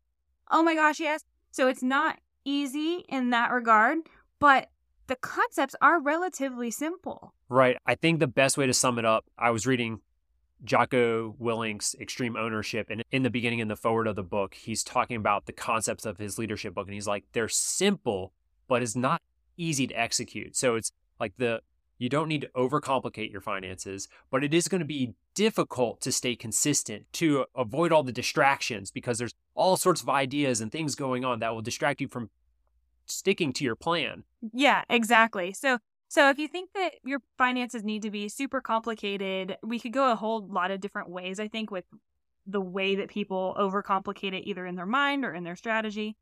Oh 0.50 0.62
my 0.62 0.74
gosh, 0.74 1.00
yes. 1.00 1.22
So 1.50 1.68
it's 1.68 1.82
not 1.82 2.18
easy 2.44 3.04
in 3.08 3.30
that 3.30 3.50
regard, 3.50 3.98
but 4.38 4.68
the 5.06 5.16
concepts 5.16 5.74
are 5.80 6.00
relatively 6.00 6.70
simple. 6.70 7.34
Right. 7.48 7.76
I 7.86 7.94
think 7.94 8.20
the 8.20 8.26
best 8.26 8.58
way 8.58 8.66
to 8.66 8.74
sum 8.74 8.98
it 8.98 9.04
up, 9.04 9.24
I 9.38 9.50
was 9.50 9.66
reading 9.66 10.00
Jocko 10.64 11.34
Willink's 11.38 11.94
Extreme 12.00 12.36
Ownership, 12.36 12.88
and 12.90 13.04
in 13.10 13.22
the 13.22 13.30
beginning, 13.30 13.58
in 13.58 13.68
the 13.68 13.76
foreword 13.76 14.06
of 14.06 14.16
the 14.16 14.22
book, 14.22 14.54
he's 14.54 14.82
talking 14.82 15.16
about 15.16 15.46
the 15.46 15.52
concepts 15.52 16.06
of 16.06 16.18
his 16.18 16.38
leadership 16.38 16.74
book, 16.74 16.86
and 16.86 16.94
he's 16.94 17.06
like, 17.06 17.24
they're 17.32 17.48
simple, 17.48 18.32
but 18.68 18.82
it's 18.82 18.96
not 18.96 19.22
easy 19.56 19.86
to 19.86 19.94
execute. 19.94 20.56
So 20.56 20.74
it's 20.76 20.92
like 21.20 21.34
the 21.36 21.60
you 21.98 22.10
don't 22.10 22.28
need 22.28 22.42
to 22.42 22.48
overcomplicate 22.48 23.32
your 23.32 23.40
finances, 23.40 24.06
but 24.30 24.44
it 24.44 24.52
is 24.52 24.68
going 24.68 24.80
to 24.80 24.86
be 24.86 25.14
difficult 25.34 26.00
to 26.02 26.12
stay 26.12 26.36
consistent 26.36 27.06
to 27.14 27.46
avoid 27.54 27.90
all 27.90 28.02
the 28.02 28.12
distractions 28.12 28.90
because 28.90 29.18
there's 29.18 29.34
all 29.54 29.78
sorts 29.78 30.02
of 30.02 30.08
ideas 30.08 30.60
and 30.60 30.70
things 30.70 30.94
going 30.94 31.24
on 31.24 31.38
that 31.38 31.54
will 31.54 31.62
distract 31.62 32.02
you 32.02 32.08
from 32.08 32.28
sticking 33.06 33.52
to 33.54 33.64
your 33.64 33.76
plan. 33.76 34.24
Yeah, 34.52 34.84
exactly. 34.88 35.52
So 35.52 35.78
so 36.08 36.30
if 36.30 36.38
you 36.38 36.46
think 36.46 36.70
that 36.74 36.94
your 37.02 37.20
finances 37.36 37.82
need 37.82 38.02
to 38.02 38.10
be 38.10 38.28
super 38.28 38.60
complicated, 38.60 39.56
we 39.62 39.80
could 39.80 39.92
go 39.92 40.12
a 40.12 40.16
whole 40.16 40.46
lot 40.46 40.70
of 40.70 40.80
different 40.80 41.10
ways, 41.10 41.40
I 41.40 41.48
think, 41.48 41.70
with 41.70 41.84
the 42.46 42.60
way 42.60 42.94
that 42.94 43.08
people 43.08 43.56
overcomplicate 43.58 44.32
it 44.32 44.48
either 44.48 44.66
in 44.66 44.76
their 44.76 44.86
mind 44.86 45.24
or 45.24 45.34
in 45.34 45.42
their 45.42 45.56
strategy. 45.56 46.16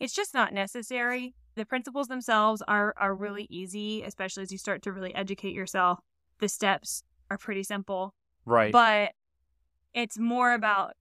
It's 0.00 0.14
just 0.14 0.34
not 0.34 0.52
necessary. 0.52 1.34
The 1.54 1.64
principles 1.66 2.08
themselves 2.08 2.62
are 2.66 2.94
are 2.96 3.14
really 3.14 3.46
easy, 3.50 4.02
especially 4.02 4.42
as 4.42 4.52
you 4.52 4.58
start 4.58 4.82
to 4.82 4.92
really 4.92 5.14
educate 5.14 5.54
yourself. 5.54 6.00
The 6.40 6.48
steps 6.48 7.02
are 7.30 7.38
pretty 7.38 7.62
simple, 7.62 8.14
Right. 8.44 8.72
but 8.72 9.12
it's 9.94 10.18
more 10.18 10.52
about 10.54 10.94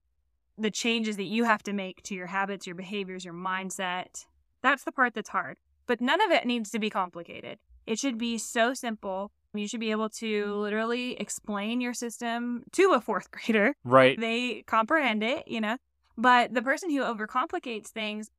the 0.58 0.72
changes 0.72 1.18
that 1.18 1.24
you 1.26 1.44
have 1.46 1.64
to 1.64 1.74
make 1.74 2.02
to 2.04 2.16
your 2.16 2.28
habits, 2.28 2.66
your 2.66 2.76
behaviors, 2.76 3.24
your 3.26 3.34
mindset. 3.34 4.26
That's 4.62 4.84
the 4.84 4.92
part 4.92 5.14
that's 5.14 5.30
hard. 5.30 5.58
But 5.86 6.02
none 6.02 6.22
of 6.22 6.32
it 6.32 6.46
needs 6.46 6.70
to 6.72 6.80
be 6.80 6.90
complicated. 6.90 7.60
It 7.86 7.98
should 7.98 8.18
be 8.18 8.38
so 8.38 8.74
simple. 8.74 9.32
You 9.54 9.68
should 9.68 9.80
be 9.80 9.92
able 9.92 10.10
to 10.10 10.44
mm-hmm. 10.44 10.62
literally 10.62 11.14
explain 11.14 11.82
your 11.82 11.94
system 11.94 12.64
to 12.74 12.92
a 12.94 13.02
fourth 13.02 13.32
grader. 13.32 13.76
right. 13.84 14.20
They 14.20 14.64
comprehend 14.68 15.24
it, 15.24 15.48
you 15.48 15.62
know. 15.62 15.78
But 16.18 16.54
the 16.54 16.62
person 16.62 16.90
who 16.90 17.02
overcomplicates 17.02 17.88
things, 17.88 18.30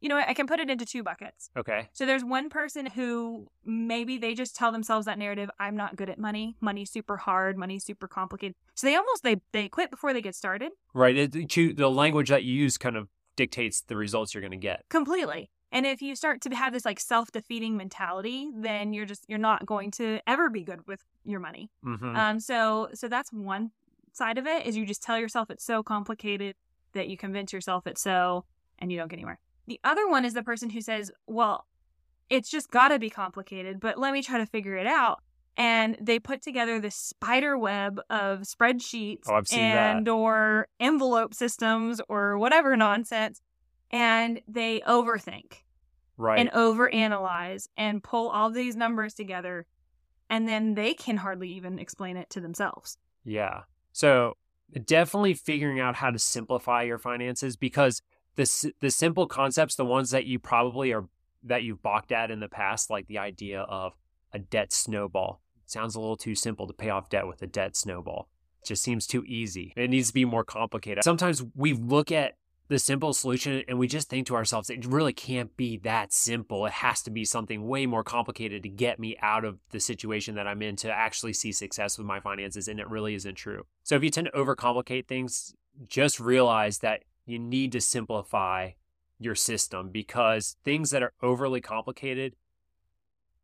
you 0.00 0.08
know, 0.08 0.16
I 0.16 0.32
can 0.32 0.46
put 0.46 0.58
it 0.60 0.70
into 0.70 0.86
two 0.86 1.02
buckets. 1.02 1.50
Okay. 1.56 1.90
So 1.92 2.06
there's 2.06 2.24
one 2.24 2.48
person 2.48 2.86
who 2.86 3.48
maybe 3.64 4.16
they 4.16 4.34
just 4.34 4.56
tell 4.56 4.72
themselves 4.72 5.04
that 5.04 5.18
narrative, 5.18 5.50
I'm 5.60 5.76
not 5.76 5.96
good 5.96 6.08
at 6.08 6.18
money. 6.18 6.56
Money's 6.60 6.90
super 6.90 7.18
hard, 7.18 7.58
money's 7.58 7.84
super 7.84 8.08
complicated. 8.08 8.56
So 8.74 8.86
they 8.86 8.96
almost 8.96 9.22
they 9.22 9.36
they 9.52 9.68
quit 9.68 9.90
before 9.90 10.14
they 10.14 10.22
get 10.22 10.34
started. 10.34 10.72
Right. 10.94 11.16
It, 11.16 11.76
the 11.76 11.90
language 11.90 12.30
that 12.30 12.44
you 12.44 12.54
use 12.54 12.78
kind 12.78 12.96
of 12.96 13.08
dictates 13.36 13.82
the 13.82 13.96
results 13.96 14.34
you're 14.34 14.42
going 14.42 14.50
to 14.50 14.56
get. 14.56 14.84
completely. 14.88 15.50
And 15.72 15.86
if 15.86 16.02
you 16.02 16.16
start 16.16 16.40
to 16.42 16.50
have 16.54 16.72
this 16.72 16.84
like 16.84 16.98
self-defeating 16.98 17.76
mentality 17.76 18.50
then 18.54 18.92
you're 18.92 19.06
just 19.06 19.24
you're 19.28 19.38
not 19.38 19.66
going 19.66 19.90
to 19.92 20.18
ever 20.26 20.50
be 20.50 20.62
good 20.62 20.86
with 20.86 21.04
your 21.24 21.40
money. 21.40 21.70
Hmm 21.84 22.16
um 22.16 22.40
so 22.40 22.88
so 22.94 23.08
that's 23.08 23.32
one 23.32 23.70
side 24.12 24.38
of 24.38 24.46
it 24.46 24.66
is 24.66 24.76
you 24.76 24.84
just 24.84 25.02
tell 25.02 25.18
yourself 25.18 25.50
it's 25.50 25.64
so 25.64 25.82
complicated 25.82 26.56
that 26.92 27.08
you 27.08 27.16
convince 27.16 27.52
yourself 27.52 27.86
it's 27.86 28.02
so 28.02 28.44
and 28.80 28.90
you 28.90 28.98
don't 28.98 29.08
get 29.08 29.16
anywhere. 29.16 29.38
The 29.66 29.78
other 29.84 30.08
one 30.08 30.24
is 30.24 30.34
the 30.34 30.42
person 30.42 30.70
who 30.70 30.80
says 30.80 31.12
well 31.26 31.66
it's 32.28 32.50
just 32.50 32.70
got 32.70 32.88
to 32.88 32.98
be 32.98 33.10
complicated 33.10 33.78
but 33.80 33.98
let 33.98 34.12
me 34.12 34.22
try 34.22 34.38
to 34.38 34.46
figure 34.46 34.76
it 34.76 34.86
out 34.86 35.22
and 35.60 35.98
they 36.00 36.18
put 36.18 36.40
together 36.40 36.80
this 36.80 36.96
spider 36.96 37.56
web 37.58 38.00
of 38.08 38.40
spreadsheets 38.40 39.28
Oh, 39.28 39.42
seen 39.44 39.60
that. 39.60 39.96
and 39.96 40.08
or 40.08 40.68
envelope 40.80 41.34
systems 41.34 42.00
or 42.08 42.38
whatever 42.38 42.76
nonsense 42.76 43.42
and 43.90 44.40
they 44.48 44.80
overthink 44.80 45.62
right. 46.16 46.38
and 46.38 46.50
overanalyze 46.52 47.68
and 47.76 48.02
pull 48.02 48.28
all 48.30 48.50
these 48.50 48.74
numbers 48.74 49.12
together 49.14 49.66
and 50.30 50.48
then 50.48 50.74
they 50.74 50.94
can 50.94 51.18
hardly 51.18 51.50
even 51.50 51.78
explain 51.78 52.16
it 52.16 52.30
to 52.30 52.40
themselves 52.40 52.96
yeah. 53.24 53.60
So 53.92 54.34
definitely 54.86 55.34
figuring 55.34 55.78
out 55.78 55.96
how 55.96 56.10
to 56.10 56.18
simplify 56.18 56.84
your 56.84 56.98
finances 56.98 57.56
because 57.56 58.00
the 58.36 58.72
the 58.80 58.90
simple 58.90 59.26
concepts, 59.26 59.76
the 59.76 59.84
ones 59.84 60.10
that 60.10 60.24
you 60.24 60.38
probably 60.38 60.92
are 60.94 61.04
that 61.42 61.62
you've 61.62 61.82
balked 61.82 62.12
at 62.12 62.30
in 62.30 62.40
the 62.40 62.48
past, 62.48 62.88
like 62.88 63.08
the 63.08 63.18
idea 63.18 63.60
of 63.60 63.92
a 64.32 64.38
debt 64.38 64.72
snowball, 64.72 65.42
sounds 65.70 65.94
a 65.94 66.00
little 66.00 66.16
too 66.16 66.34
simple 66.34 66.66
to 66.66 66.72
pay 66.72 66.90
off 66.90 67.08
debt 67.08 67.26
with 67.26 67.42
a 67.42 67.46
debt 67.46 67.76
snowball. 67.76 68.28
It 68.62 68.68
just 68.68 68.82
seems 68.82 69.06
too 69.06 69.24
easy. 69.24 69.72
It 69.76 69.90
needs 69.90 70.08
to 70.08 70.14
be 70.14 70.24
more 70.24 70.44
complicated. 70.44 71.04
Sometimes 71.04 71.42
we 71.54 71.72
look 71.72 72.12
at 72.12 72.36
the 72.68 72.78
simple 72.78 73.12
solution 73.12 73.64
and 73.66 73.78
we 73.78 73.88
just 73.88 74.08
think 74.08 74.28
to 74.28 74.36
ourselves, 74.36 74.70
it 74.70 74.86
really 74.86 75.12
can't 75.12 75.56
be 75.56 75.76
that 75.78 76.12
simple. 76.12 76.66
It 76.66 76.72
has 76.72 77.02
to 77.02 77.10
be 77.10 77.24
something 77.24 77.66
way 77.66 77.84
more 77.84 78.04
complicated 78.04 78.62
to 78.62 78.68
get 78.68 79.00
me 79.00 79.16
out 79.20 79.44
of 79.44 79.58
the 79.70 79.80
situation 79.80 80.36
that 80.36 80.46
I'm 80.46 80.62
in 80.62 80.76
to 80.76 80.90
actually 80.90 81.32
see 81.32 81.50
success 81.50 81.98
with 81.98 82.06
my 82.06 82.20
finances. 82.20 82.68
And 82.68 82.78
it 82.78 82.88
really 82.88 83.14
isn't 83.14 83.34
true. 83.34 83.66
So 83.82 83.96
if 83.96 84.04
you 84.04 84.10
tend 84.10 84.28
to 84.32 84.38
overcomplicate 84.38 85.08
things, 85.08 85.52
just 85.88 86.20
realize 86.20 86.78
that 86.78 87.02
you 87.26 87.40
need 87.40 87.72
to 87.72 87.80
simplify 87.80 88.70
your 89.18 89.34
system 89.34 89.90
because 89.90 90.56
things 90.64 90.90
that 90.90 91.02
are 91.02 91.12
overly 91.22 91.60
complicated 91.60 92.36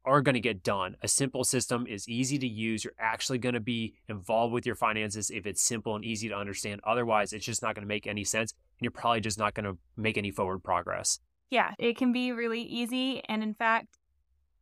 are 0.07 0.23
going 0.23 0.35
to 0.35 0.41
get 0.41 0.63
done. 0.63 0.97
A 1.03 1.09
simple 1.09 1.45
system 1.45 1.87
is 1.87 2.09
easy 2.09 2.39
to 2.39 2.47
use. 2.47 2.85
You're 2.85 2.95
actually 2.99 3.39
going 3.39 3.55
to 3.55 3.61
be 3.61 3.95
involved 4.09 4.55
with 4.55 4.65
your 4.65 4.77
finances 4.77 5.31
if 5.31 5.47
it's 5.47 5.63
simple 5.63 5.97
and 5.97 6.05
easy 6.05 6.29
to 6.29 6.37
understand. 6.37 6.81
Otherwise, 6.85 7.33
it's 7.33 7.45
just 7.45 7.63
not 7.63 7.75
going 7.75 7.83
to 7.83 7.89
make 7.89 8.07
any 8.07 8.25
sense 8.25 8.53
and 8.79 8.85
you're 8.85 8.93
probably 8.93 9.21
just 9.21 9.39
not 9.39 9.55
going 9.55 9.65
to 9.65 9.77
make 9.97 10.17
any 10.17 10.31
forward 10.31 10.63
progress. 10.63 11.19
Yeah, 11.51 11.73
it 11.79 11.97
can 11.97 12.13
be 12.13 12.33
really 12.33 12.63
easy. 12.63 13.23
And 13.29 13.43
in 13.43 13.55
fact, 13.55 13.99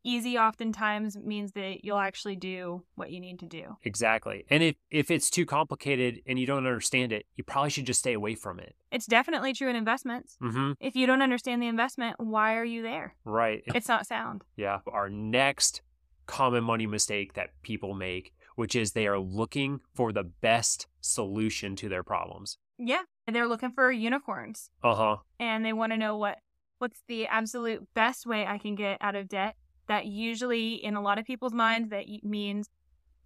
easy 0.04 0.38
oftentimes 0.38 1.16
means 1.16 1.52
that 1.52 1.84
you'll 1.84 1.98
actually 1.98 2.36
do 2.36 2.84
what 2.94 3.10
you 3.10 3.20
need 3.20 3.40
to 3.40 3.46
do. 3.46 3.76
Exactly. 3.82 4.44
And 4.50 4.62
if, 4.62 4.76
if 4.90 5.10
it's 5.10 5.30
too 5.30 5.46
complicated 5.46 6.20
and 6.26 6.38
you 6.38 6.46
don't 6.46 6.66
understand 6.66 7.12
it, 7.12 7.26
you 7.34 7.44
probably 7.44 7.70
should 7.70 7.86
just 7.86 8.00
stay 8.00 8.12
away 8.12 8.34
from 8.34 8.60
it. 8.60 8.74
It's 8.92 9.06
definitely 9.06 9.52
true 9.54 9.68
in 9.68 9.76
investments. 9.76 10.36
Mm-hmm. 10.42 10.72
If 10.80 10.94
you 10.94 11.06
don't 11.06 11.22
understand 11.22 11.62
the 11.62 11.66
investment, 11.66 12.16
why 12.18 12.54
are 12.54 12.64
you 12.64 12.82
there? 12.82 13.14
Right. 13.24 13.62
It's 13.74 13.88
not 13.88 14.06
sound. 14.06 14.44
Yeah. 14.56 14.78
Our 14.86 15.10
next 15.10 15.82
common 16.26 16.64
money 16.64 16.86
mistake 16.86 17.34
that 17.34 17.50
people 17.62 17.92
make, 17.92 18.32
which 18.54 18.76
is 18.76 18.92
they 18.92 19.06
are 19.06 19.18
looking 19.18 19.80
for 19.94 20.12
the 20.12 20.22
best 20.22 20.86
solution 21.00 21.76
to 21.76 21.88
their 21.88 22.02
problems. 22.04 22.58
Yeah. 22.78 23.02
And 23.26 23.34
they're 23.34 23.48
looking 23.48 23.72
for 23.72 23.90
unicorns. 23.90 24.70
Uh 24.82 24.94
huh. 24.94 25.16
And 25.40 25.64
they 25.64 25.72
want 25.72 25.92
to 25.92 25.98
know 25.98 26.16
what 26.16 26.38
what's 26.78 27.02
the 27.08 27.26
absolute 27.26 27.82
best 27.94 28.26
way 28.26 28.46
I 28.46 28.58
can 28.58 28.74
get 28.74 28.98
out 29.00 29.14
of 29.14 29.28
debt. 29.28 29.56
That 29.86 30.06
usually, 30.06 30.74
in 30.74 30.94
a 30.94 31.02
lot 31.02 31.18
of 31.18 31.26
people's 31.26 31.52
minds, 31.52 31.90
that 31.90 32.06
means 32.22 32.68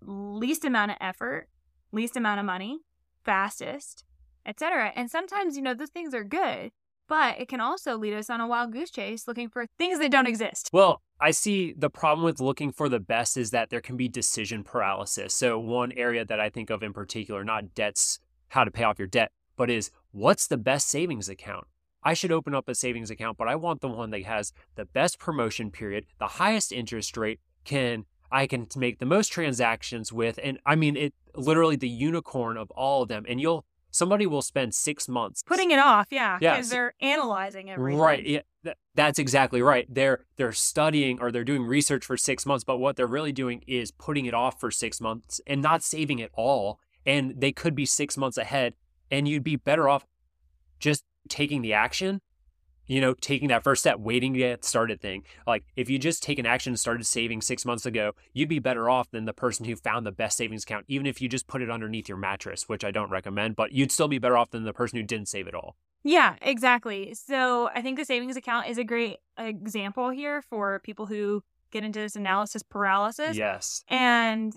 least 0.04 0.64
amount 0.64 0.90
of 0.90 0.96
effort, 1.00 1.48
least 1.92 2.16
amount 2.16 2.40
of 2.40 2.46
money, 2.46 2.80
fastest, 3.24 4.04
etc. 4.46 4.92
And 4.96 5.10
sometimes, 5.10 5.56
you 5.56 5.62
know, 5.62 5.74
those 5.74 5.90
things 5.90 6.14
are 6.14 6.24
good, 6.24 6.72
but 7.08 7.38
it 7.38 7.48
can 7.48 7.60
also 7.60 7.96
lead 7.96 8.14
us 8.14 8.30
on 8.30 8.40
a 8.40 8.46
wild 8.46 8.72
goose 8.72 8.90
chase 8.90 9.28
looking 9.28 9.48
for 9.48 9.66
things 9.78 9.98
that 9.98 10.10
don't 10.10 10.26
exist. 10.26 10.70
Well, 10.72 11.00
I 11.20 11.30
see 11.32 11.74
the 11.76 11.90
problem 11.90 12.24
with 12.24 12.40
looking 12.40 12.70
for 12.70 12.88
the 12.88 13.00
best 13.00 13.36
is 13.36 13.50
that 13.50 13.70
there 13.70 13.80
can 13.80 13.96
be 13.96 14.08
decision 14.08 14.62
paralysis. 14.62 15.34
So, 15.34 15.58
one 15.58 15.92
area 15.92 16.24
that 16.24 16.38
I 16.40 16.48
think 16.48 16.70
of 16.70 16.82
in 16.82 16.92
particular, 16.92 17.44
not 17.44 17.74
debts, 17.74 18.20
how 18.48 18.64
to 18.64 18.70
pay 18.70 18.84
off 18.84 18.98
your 18.98 19.08
debt, 19.08 19.32
but 19.56 19.70
is 19.70 19.90
what's 20.12 20.46
the 20.46 20.56
best 20.56 20.88
savings 20.88 21.28
account? 21.28 21.66
I 22.02 22.14
should 22.14 22.32
open 22.32 22.54
up 22.54 22.68
a 22.68 22.74
savings 22.74 23.10
account, 23.10 23.38
but 23.38 23.48
I 23.48 23.56
want 23.56 23.80
the 23.80 23.88
one 23.88 24.10
that 24.10 24.22
has 24.24 24.52
the 24.76 24.84
best 24.84 25.18
promotion 25.18 25.70
period, 25.70 26.06
the 26.18 26.26
highest 26.26 26.72
interest 26.72 27.16
rate, 27.16 27.40
can 27.64 28.04
I 28.30 28.46
can 28.46 28.66
make 28.76 28.98
the 28.98 29.06
most 29.06 29.28
transactions 29.28 30.12
with 30.12 30.38
and 30.42 30.58
I 30.66 30.76
mean 30.76 30.96
it 30.96 31.14
literally 31.34 31.76
the 31.76 31.88
unicorn 31.88 32.56
of 32.56 32.70
all 32.72 33.02
of 33.02 33.08
them 33.08 33.24
and 33.28 33.40
you'll 33.40 33.64
somebody 33.90 34.26
will 34.26 34.42
spend 34.42 34.74
6 34.74 35.08
months 35.08 35.42
putting 35.42 35.70
it 35.70 35.78
off, 35.78 36.06
yeah, 36.10 36.38
because 36.38 36.68
they're 36.68 36.94
analyzing 37.00 37.70
everything. 37.70 37.98
Right. 37.98 38.26
Yeah, 38.26 38.40
th- 38.62 38.76
that's 38.94 39.18
exactly 39.18 39.62
right. 39.62 39.86
They're 39.88 40.26
they're 40.36 40.52
studying 40.52 41.20
or 41.20 41.32
they're 41.32 41.44
doing 41.44 41.64
research 41.64 42.04
for 42.04 42.16
6 42.16 42.46
months, 42.46 42.64
but 42.64 42.78
what 42.78 42.96
they're 42.96 43.06
really 43.06 43.32
doing 43.32 43.62
is 43.66 43.90
putting 43.90 44.26
it 44.26 44.34
off 44.34 44.60
for 44.60 44.70
6 44.70 45.00
months 45.00 45.40
and 45.46 45.62
not 45.62 45.82
saving 45.82 46.20
at 46.20 46.30
all 46.34 46.80
and 47.06 47.40
they 47.40 47.52
could 47.52 47.74
be 47.74 47.86
6 47.86 48.16
months 48.16 48.36
ahead 48.36 48.74
and 49.10 49.26
you'd 49.26 49.44
be 49.44 49.56
better 49.56 49.88
off 49.88 50.04
just 50.78 51.04
taking 51.28 51.62
the 51.62 51.72
action 51.72 52.20
you 52.86 53.00
know 53.00 53.14
taking 53.14 53.48
that 53.48 53.62
first 53.62 53.82
step 53.82 53.98
waiting 53.98 54.32
to 54.32 54.38
get 54.38 54.64
started 54.64 55.00
thing 55.00 55.22
like 55.46 55.64
if 55.76 55.88
you 55.90 55.98
just 55.98 56.22
take 56.22 56.38
an 56.38 56.46
action 56.46 56.70
and 56.70 56.80
started 56.80 57.04
saving 57.04 57.40
six 57.40 57.64
months 57.64 57.86
ago 57.86 58.12
you'd 58.32 58.48
be 58.48 58.58
better 58.58 58.88
off 58.88 59.10
than 59.10 59.26
the 59.26 59.32
person 59.32 59.64
who 59.66 59.76
found 59.76 60.06
the 60.06 60.12
best 60.12 60.36
savings 60.36 60.64
account 60.64 60.84
even 60.88 61.06
if 61.06 61.20
you 61.20 61.28
just 61.28 61.46
put 61.46 61.62
it 61.62 61.70
underneath 61.70 62.08
your 62.08 62.18
mattress 62.18 62.68
which 62.68 62.84
i 62.84 62.90
don't 62.90 63.10
recommend 63.10 63.54
but 63.54 63.72
you'd 63.72 63.92
still 63.92 64.08
be 64.08 64.18
better 64.18 64.36
off 64.36 64.50
than 64.50 64.64
the 64.64 64.72
person 64.72 64.98
who 64.98 65.04
didn't 65.04 65.28
save 65.28 65.46
it 65.46 65.54
all 65.54 65.76
Yeah, 66.04 66.36
exactly. 66.40 67.12
So 67.14 67.68
I 67.74 67.82
think 67.82 67.98
the 67.98 68.04
savings 68.04 68.36
account 68.36 68.68
is 68.68 68.78
a 68.78 68.84
great 68.84 69.16
example 69.36 70.10
here 70.10 70.42
for 70.42 70.80
people 70.80 71.06
who 71.06 71.42
get 71.70 71.84
into 71.84 71.98
this 71.98 72.16
analysis 72.16 72.62
paralysis. 72.62 73.36
yes 73.36 73.84
And 73.88 74.56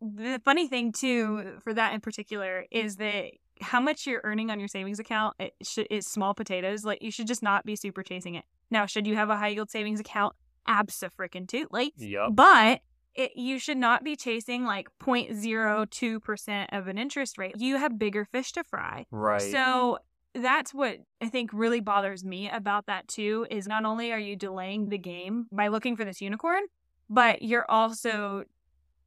the 0.00 0.40
funny 0.44 0.68
thing 0.68 0.92
too 0.92 1.58
for 1.64 1.74
that 1.74 1.94
in 1.94 2.00
particular 2.00 2.66
is 2.70 2.96
that 2.96 3.32
how 3.60 3.80
much 3.80 4.06
you're 4.06 4.20
earning 4.24 4.50
on 4.50 4.58
your 4.58 4.68
savings 4.68 4.98
account 4.98 5.34
it 5.38 5.54
sh- 5.62 5.86
is 5.90 6.06
small 6.06 6.34
potatoes. 6.34 6.84
Like 6.84 7.02
you 7.02 7.10
should 7.10 7.26
just 7.26 7.42
not 7.42 7.64
be 7.64 7.76
super 7.76 8.02
chasing 8.02 8.34
it. 8.34 8.44
Now, 8.70 8.86
should 8.86 9.06
you 9.06 9.16
have 9.16 9.30
a 9.30 9.36
high 9.36 9.48
yield 9.48 9.70
savings 9.70 10.00
account? 10.00 10.34
Abso-freaking-tutely. 10.68 11.92
yep 11.96 12.30
But 12.32 12.80
it, 13.14 13.32
you 13.34 13.58
should 13.58 13.76
not 13.76 14.04
be 14.04 14.14
chasing 14.14 14.64
like 14.64 14.88
0.02% 15.02 16.66
of 16.72 16.86
an 16.86 16.98
interest 16.98 17.38
rate. 17.38 17.54
You 17.58 17.76
have 17.76 17.98
bigger 17.98 18.24
fish 18.24 18.52
to 18.52 18.64
fry. 18.64 19.06
right 19.10 19.42
So 19.42 19.98
that's 20.34 20.72
what 20.72 20.98
I 21.20 21.28
think 21.28 21.50
really 21.52 21.80
bothers 21.80 22.24
me 22.24 22.48
about 22.48 22.86
that 22.86 23.08
too 23.08 23.46
is 23.50 23.66
not 23.66 23.84
only 23.84 24.12
are 24.12 24.18
you 24.18 24.36
delaying 24.36 24.88
the 24.88 24.98
game 24.98 25.46
by 25.50 25.68
looking 25.68 25.96
for 25.96 26.04
this 26.04 26.20
unicorn, 26.20 26.62
but 27.08 27.42
you're 27.42 27.68
also 27.68 28.44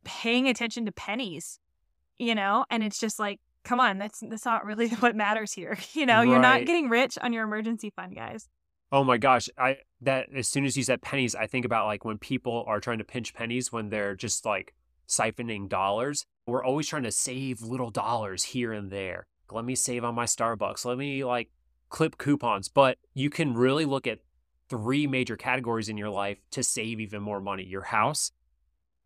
paying 0.04 0.48
attention 0.50 0.86
to 0.86 0.92
pennies, 0.92 1.60
you 2.18 2.36
know? 2.36 2.66
And 2.70 2.84
it's 2.84 3.00
just 3.00 3.20
like, 3.20 3.40
come 3.64 3.80
on, 3.80 3.98
that's 3.98 4.20
that's 4.22 4.46
not 4.46 4.66
really 4.66 4.90
what 5.00 5.16
matters 5.16 5.54
here. 5.54 5.78
You 5.94 6.06
know, 6.06 6.22
you're 6.22 6.40
not 6.40 6.66
getting 6.66 6.90
rich 6.90 7.18
on 7.22 7.34
your 7.34 7.44
emergency 7.44 7.92
fund, 7.96 8.16
guys. 8.16 8.48
Oh 8.92 9.04
my 9.04 9.18
gosh, 9.18 9.50
I 9.58 9.78
that 10.02 10.28
as 10.36 10.48
soon 10.48 10.66
as 10.66 10.76
you 10.76 10.84
said 10.84 11.02
pennies, 11.02 11.36
I 11.36 11.48
think 11.48 11.66
about 11.66 11.86
like 11.86 12.04
when 12.04 12.18
people 12.18 12.64
are 12.68 12.80
trying 12.80 12.98
to 12.98 13.04
pinch 13.04 13.34
pennies 13.34 13.72
when 13.72 13.90
they're 13.90 14.16
just 14.16 14.46
like 14.46 14.74
siphoning 15.08 15.70
dollars. 15.70 16.26
We're 16.46 16.64
always 16.64 16.88
trying 16.88 17.04
to 17.04 17.12
save 17.12 17.62
little 17.62 17.90
dollars 17.90 18.44
here 18.44 18.74
and 18.74 18.92
there. 18.92 19.26
Let 19.52 19.66
me 19.66 19.76
save 19.76 20.04
on 20.04 20.16
my 20.16 20.26
Starbucks. 20.26 20.86
Let 20.86 20.98
me 20.98 21.24
like 21.24 21.50
clip 21.90 22.18
coupons. 22.18 22.70
But 22.70 22.98
you 23.14 23.30
can 23.30 23.54
really 23.54 23.86
look 23.86 24.08
at 24.08 24.20
three 24.70 25.08
major 25.08 25.38
categories 25.38 25.90
in 25.90 25.98
your 25.98 26.10
life 26.10 26.40
to 26.52 26.64
save 26.64 27.00
even 27.00 27.22
more 27.22 27.40
money. 27.40 27.64
Your 27.64 27.84
house, 27.84 28.32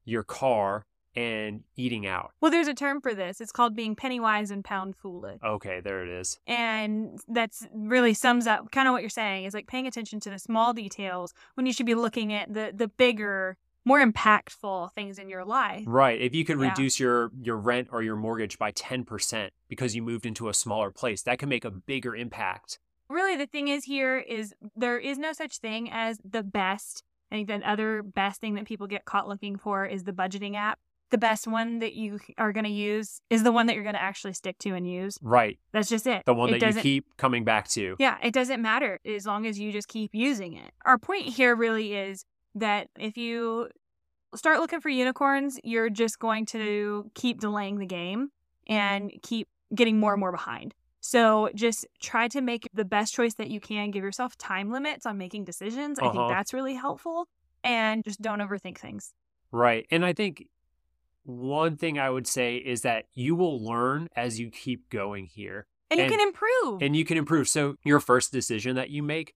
your 0.05 0.23
car, 0.23 0.85
and 1.17 1.63
eating 1.75 2.05
out. 2.05 2.31
Well, 2.39 2.51
there's 2.51 2.67
a 2.67 2.74
term 2.75 3.01
for 3.01 3.15
this. 3.15 3.41
It's 3.41 3.51
called 3.51 3.75
being 3.75 3.95
penny 3.95 4.19
wise 4.19 4.51
and 4.51 4.63
pound 4.63 4.95
foolish. 4.95 5.39
Okay, 5.43 5.79
there 5.81 6.03
it 6.03 6.09
is. 6.09 6.39
And 6.45 7.19
that's 7.27 7.67
really 7.74 8.13
sums 8.13 8.45
up 8.45 8.71
kind 8.71 8.88
of 8.88 8.91
what 8.91 9.01
you're 9.01 9.09
saying 9.09 9.45
is 9.45 9.53
like 9.55 9.67
paying 9.67 9.88
attention 9.88 10.19
to 10.21 10.29
the 10.29 10.38
small 10.38 10.74
details 10.74 11.33
when 11.55 11.65
you 11.65 11.74
should 11.74 11.88
be 11.88 11.95
looking 11.95 12.31
at 12.33 12.53
the 12.53 12.71
the 12.74 12.88
bigger, 12.88 13.57
more 13.83 14.00
impactful 14.05 14.93
things 14.93 15.17
in 15.17 15.27
your 15.27 15.43
life. 15.43 15.83
Right. 15.88 16.21
If 16.21 16.36
you 16.36 16.45
could 16.45 16.59
Yeah. 16.59 16.69
reduce 16.69 17.00
your 17.00 17.31
your 17.41 17.57
rent 17.57 17.88
or 17.91 18.03
your 18.03 18.15
mortgage 18.15 18.59
by 18.59 18.71
10% 18.71 19.50
because 19.67 19.95
you 19.95 20.03
moved 20.03 20.25
into 20.25 20.50
a 20.50 20.53
smaller 20.53 20.91
place, 20.91 21.24
that 21.24 21.39
can 21.39 21.50
make 21.50 21.65
a 21.65 21.71
bigger 21.71 22.15
impact. 22.15 22.79
Really 23.09 23.36
the 23.36 23.47
thing 23.47 23.69
is 23.69 23.86
here 23.86 24.17
is 24.19 24.53
there 24.75 25.00
is 25.00 25.17
no 25.17 25.33
such 25.33 25.57
thing 25.57 25.89
as 25.91 26.19
the 26.24 26.43
best. 26.43 27.03
I 27.31 27.36
think 27.36 27.47
the 27.47 27.67
other 27.69 28.03
best 28.03 28.39
thing 28.39 28.53
that 28.55 28.65
people 28.65 28.88
get 28.88 29.03
caught 29.05 29.27
looking 29.27 29.57
for 29.57 29.86
is 29.86 30.03
the 30.03 30.13
budgeting 30.13 30.55
app. 30.55 30.79
The 31.09 31.17
best 31.17 31.47
one 31.47 31.79
that 31.79 31.93
you 31.93 32.19
are 32.37 32.51
going 32.51 32.65
to 32.65 32.69
use 32.69 33.21
is 33.29 33.43
the 33.43 33.51
one 33.51 33.67
that 33.67 33.75
you're 33.75 33.83
going 33.83 33.95
to 33.95 34.01
actually 34.01 34.33
stick 34.33 34.57
to 34.59 34.73
and 34.75 34.85
use. 34.89 35.17
Right. 35.21 35.57
That's 35.71 35.87
just 35.87 36.05
it. 36.05 36.23
The 36.25 36.33
one 36.33 36.53
It 36.53 36.59
that 36.59 36.75
you 36.75 36.81
keep 36.81 37.15
coming 37.17 37.45
back 37.45 37.67
to. 37.69 37.95
Yeah, 37.97 38.17
it 38.21 38.33
doesn't 38.33 38.61
matter 38.61 38.99
as 39.05 39.25
long 39.25 39.45
as 39.45 39.57
you 39.57 39.71
just 39.71 39.87
keep 39.87 40.11
using 40.13 40.53
it. 40.53 40.71
Our 40.85 40.97
point 40.97 41.25
here 41.27 41.55
really 41.55 41.93
is 41.93 42.25
that 42.55 42.89
if 42.99 43.15
you 43.17 43.69
start 44.35 44.59
looking 44.59 44.81
for 44.81 44.89
unicorns, 44.89 45.59
you're 45.63 45.89
just 45.89 46.19
going 46.19 46.45
to 46.47 47.09
keep 47.15 47.39
delaying 47.39 47.79
the 47.79 47.85
game 47.85 48.29
and 48.67 49.11
keep 49.23 49.47
getting 49.73 49.99
more 49.99 50.13
and 50.13 50.19
more 50.19 50.31
behind. 50.31 50.73
So 50.99 51.49
just 51.55 51.87
try 52.01 52.27
to 52.29 52.41
make 52.41 52.67
the 52.73 52.83
best 52.83 53.13
choice 53.13 53.35
that 53.35 53.49
you 53.49 53.61
can. 53.61 53.91
Give 53.91 54.03
yourself 54.03 54.37
time 54.37 54.71
limits 54.71 55.05
on 55.05 55.17
making 55.17 55.45
decisions. 55.45 55.99
I 55.99 56.03
Uh-huh. 56.07 56.11
think 56.13 56.29
that's 56.29 56.53
really 56.53 56.73
helpful. 56.75 57.27
And 57.63 58.03
just 58.03 58.21
don't 58.21 58.39
overthink 58.39 58.77
things. 58.77 59.13
Right. 59.51 59.87
And 59.89 60.05
I 60.05 60.11
think 60.11 60.47
one 61.27 61.75
thing 61.75 62.00
I 62.00 62.10
would 62.10 62.25
say 62.25 62.55
is 62.57 62.81
that 62.81 63.05
you 63.13 63.36
will 63.36 63.62
learn 63.63 64.07
as 64.15 64.39
you 64.39 64.50
keep 64.50 64.89
going 64.89 65.25
here 65.25 65.67
And, 65.91 66.00
And- 66.00 66.10
you 66.12 66.17
can 66.17 66.27
improve. 66.27 66.81
and 66.81 66.96
you 66.96 67.05
can 67.05 67.17
improve. 67.17 67.48
So 67.48 67.75
your 67.84 68.00
first 68.00 68.31
decision 68.31 68.75
that 68.75 68.89
you 68.89 69.03
make 69.03 69.34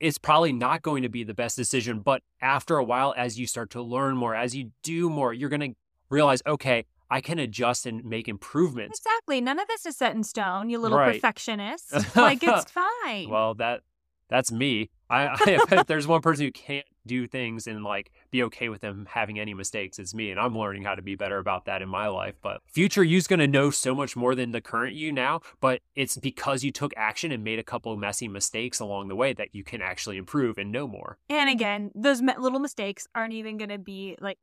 is 0.00 0.18
probably 0.18 0.52
not 0.52 0.82
going 0.82 1.02
to 1.02 1.08
be 1.08 1.24
the 1.24 1.34
best 1.34 1.56
decision, 1.56 2.00
but 2.00 2.22
after 2.40 2.76
a 2.76 2.84
while 2.84 3.14
as 3.16 3.38
you 3.38 3.46
start 3.46 3.70
to 3.70 3.82
learn 3.82 4.16
more, 4.16 4.34
as 4.34 4.54
you 4.54 4.70
do 4.82 5.08
more, 5.10 5.32
you're 5.32 5.48
going 5.48 5.72
to 5.72 5.74
realize, 6.10 6.40
okay, 6.46 6.84
I 7.10 7.20
can 7.20 7.38
adjust 7.38 7.86
and 7.86 8.04
make 8.04 8.28
improvements. 8.28 8.98
exactly. 9.00 9.40
None 9.40 9.58
of 9.58 9.66
this 9.66 9.86
is 9.86 9.96
set 9.96 10.14
in 10.14 10.22
stone, 10.24 10.70
you 10.70 10.78
little 10.78 10.98
Right. 10.98 11.14
perfectionist. 11.14 11.92
like 12.16 12.42
it's 12.42 12.70
fine. 12.70 13.28
Well, 13.30 13.54
that 13.54 13.80
that's 14.28 14.52
me. 14.52 14.90
I, 15.10 15.28
I 15.28 15.36
if 15.72 15.86
there's 15.86 16.06
one 16.06 16.20
person 16.20 16.44
who 16.44 16.52
can't 16.52 16.84
do 17.06 17.26
things 17.26 17.66
and 17.66 17.84
like 17.84 18.12
be 18.30 18.42
okay 18.44 18.68
with 18.68 18.80
them 18.80 19.06
having 19.10 19.38
any 19.38 19.54
mistakes. 19.54 19.98
It's 19.98 20.14
me, 20.14 20.30
and 20.30 20.38
I'm 20.38 20.56
learning 20.56 20.84
how 20.84 20.94
to 20.94 21.02
be 21.02 21.14
better 21.14 21.38
about 21.38 21.64
that 21.66 21.82
in 21.82 21.88
my 21.88 22.08
life. 22.08 22.34
But 22.42 22.60
future 22.66 23.04
you's 23.04 23.26
going 23.26 23.40
to 23.40 23.46
know 23.46 23.70
so 23.70 23.94
much 23.94 24.16
more 24.16 24.34
than 24.34 24.52
the 24.52 24.60
current 24.60 24.94
you 24.94 25.12
now, 25.12 25.40
but 25.60 25.80
it's 25.94 26.16
because 26.16 26.64
you 26.64 26.70
took 26.70 26.92
action 26.96 27.32
and 27.32 27.42
made 27.42 27.58
a 27.58 27.64
couple 27.64 27.92
of 27.92 27.98
messy 27.98 28.28
mistakes 28.28 28.80
along 28.80 29.08
the 29.08 29.16
way 29.16 29.32
that 29.32 29.54
you 29.54 29.64
can 29.64 29.82
actually 29.82 30.16
improve 30.16 30.58
and 30.58 30.70
know 30.70 30.86
more. 30.86 31.18
And 31.28 31.48
again, 31.50 31.90
those 31.94 32.20
little 32.20 32.60
mistakes 32.60 33.06
aren't 33.14 33.32
even 33.34 33.56
going 33.56 33.70
to 33.70 33.78
be 33.78 34.16
like, 34.20 34.38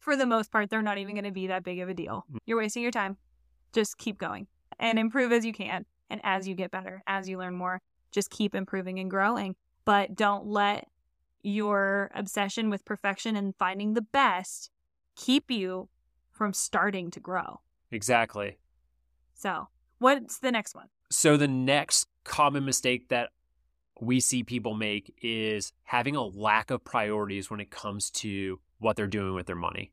for 0.00 0.16
the 0.16 0.26
most 0.26 0.52
part, 0.52 0.70
they're 0.70 0.82
not 0.82 0.98
even 0.98 1.14
going 1.14 1.24
to 1.24 1.32
be 1.32 1.46
that 1.46 1.64
big 1.64 1.80
of 1.80 1.88
a 1.88 1.94
deal. 1.94 2.24
Mm. 2.32 2.38
You're 2.46 2.58
wasting 2.58 2.82
your 2.82 2.92
time. 2.92 3.16
Just 3.72 3.98
keep 3.98 4.18
going 4.18 4.46
and 4.78 4.98
improve 4.98 5.32
as 5.32 5.44
you 5.44 5.52
can. 5.52 5.86
And 6.10 6.20
as 6.22 6.46
you 6.46 6.54
get 6.54 6.70
better, 6.70 7.02
as 7.06 7.28
you 7.28 7.38
learn 7.38 7.54
more, 7.54 7.80
just 8.12 8.30
keep 8.30 8.54
improving 8.54 8.98
and 8.98 9.10
growing. 9.10 9.56
But 9.84 10.14
don't 10.14 10.46
let 10.46 10.86
your 11.44 12.10
obsession 12.14 12.70
with 12.70 12.84
perfection 12.84 13.36
and 13.36 13.54
finding 13.56 13.94
the 13.94 14.02
best 14.02 14.70
keep 15.14 15.50
you 15.50 15.88
from 16.32 16.52
starting 16.52 17.10
to 17.12 17.20
grow. 17.20 17.60
Exactly. 17.90 18.58
So, 19.34 19.68
what's 19.98 20.38
the 20.38 20.50
next 20.50 20.74
one? 20.74 20.88
So 21.10 21.36
the 21.36 21.48
next 21.48 22.08
common 22.24 22.64
mistake 22.64 23.08
that 23.08 23.30
we 24.00 24.18
see 24.18 24.42
people 24.42 24.74
make 24.74 25.14
is 25.22 25.72
having 25.84 26.16
a 26.16 26.24
lack 26.24 26.70
of 26.70 26.82
priorities 26.82 27.50
when 27.50 27.60
it 27.60 27.70
comes 27.70 28.10
to 28.10 28.58
what 28.78 28.96
they're 28.96 29.06
doing 29.06 29.34
with 29.34 29.46
their 29.46 29.54
money. 29.54 29.92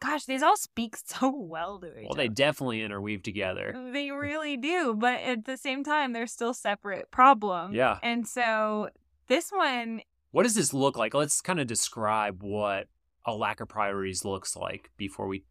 Gosh, 0.00 0.24
these 0.24 0.42
all 0.42 0.56
speak 0.56 0.96
so 1.04 1.30
well 1.30 1.78
to 1.80 1.98
each 1.98 2.06
Well, 2.06 2.16
they 2.16 2.28
definitely 2.28 2.80
interweave 2.80 3.22
together. 3.22 3.74
They 3.92 4.10
really 4.10 4.56
do, 4.56 4.94
but 4.94 5.20
at 5.20 5.44
the 5.44 5.56
same 5.56 5.84
time, 5.84 6.12
they're 6.12 6.26
still 6.26 6.54
separate 6.54 7.10
problems. 7.10 7.74
Yeah. 7.74 7.98
And 8.02 8.26
so 8.26 8.88
this 9.28 9.50
one, 9.50 10.00
What 10.32 10.44
does 10.44 10.54
this 10.54 10.72
look 10.72 10.96
like? 10.96 11.14
Let's 11.14 11.40
kind 11.40 11.60
of 11.60 11.66
describe 11.66 12.42
what 12.42 12.86
a 13.26 13.34
lack 13.34 13.60
of 13.60 13.68
priorities 13.68 14.24
looks 14.24 14.56
like 14.56 14.90
before 14.96 15.26
we 15.26 15.44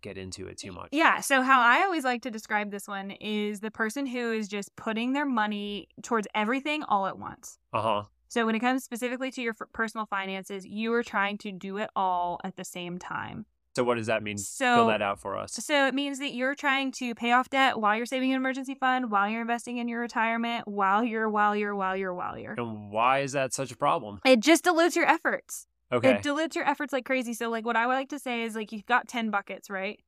get 0.00 0.16
into 0.16 0.46
it 0.46 0.58
too 0.58 0.70
much. 0.72 0.88
yeah. 0.92 1.20
So 1.20 1.42
how 1.42 1.60
I 1.60 1.82
always 1.82 2.04
like 2.04 2.22
to 2.22 2.30
describe 2.30 2.70
this 2.70 2.86
one 2.86 3.10
is 3.10 3.60
the 3.60 3.70
person 3.70 4.06
who 4.06 4.32
is 4.32 4.46
just 4.46 4.74
putting 4.76 5.12
their 5.12 5.26
money 5.26 5.88
towards 6.02 6.28
everything 6.34 6.84
all 6.84 7.06
at 7.06 7.18
once. 7.18 7.58
Uh 7.72 7.82
huh. 7.82 8.02
So 8.28 8.46
when 8.46 8.54
it 8.54 8.60
comes 8.60 8.84
specifically 8.84 9.30
to 9.32 9.42
your 9.42 9.54
f- 9.60 9.66
personal 9.72 10.06
finances, 10.06 10.64
you 10.66 10.92
are 10.92 11.02
trying 11.02 11.38
to 11.38 11.50
do 11.50 11.78
it 11.78 11.90
all 11.96 12.38
at 12.44 12.56
the 12.56 12.64
same 12.64 12.98
time. 12.98 13.46
So 13.78 13.84
what 13.84 13.94
does 13.94 14.08
that 14.08 14.24
mean? 14.24 14.38
So 14.38 14.74
Fill 14.74 14.86
that 14.88 15.02
out 15.02 15.20
for 15.20 15.38
us. 15.38 15.52
So 15.52 15.86
it 15.86 15.94
means 15.94 16.18
that 16.18 16.34
you're 16.34 16.56
trying 16.56 16.90
to 16.92 17.14
pay 17.14 17.30
off 17.30 17.48
debt 17.48 17.78
while 17.78 17.96
you're 17.96 18.06
saving 18.06 18.32
an 18.32 18.36
emergency 18.36 18.74
fund, 18.74 19.08
while 19.08 19.28
you're 19.28 19.40
investing 19.40 19.76
in 19.76 19.86
your 19.86 20.00
retirement, 20.00 20.66
while 20.66 21.04
you're, 21.04 21.30
while 21.30 21.54
you're, 21.54 21.76
while 21.76 21.96
you're, 21.96 22.12
while 22.12 22.36
you're. 22.36 22.54
And 22.54 22.90
why 22.90 23.20
is 23.20 23.30
that 23.32 23.54
such 23.54 23.70
a 23.70 23.76
problem? 23.76 24.18
It 24.24 24.40
just 24.40 24.64
dilutes 24.64 24.96
your 24.96 25.06
efforts. 25.06 25.68
Okay. 25.92 26.10
It 26.10 26.22
dilutes 26.22 26.56
your 26.56 26.68
efforts 26.68 26.92
like 26.92 27.04
crazy. 27.04 27.34
So, 27.34 27.50
like, 27.50 27.64
what 27.64 27.76
I 27.76 27.86
would 27.86 27.94
like 27.94 28.08
to 28.08 28.18
say 28.18 28.42
is, 28.42 28.56
like, 28.56 28.72
you've 28.72 28.84
got 28.84 29.06
10 29.06 29.30
buckets, 29.30 29.70
right? 29.70 30.00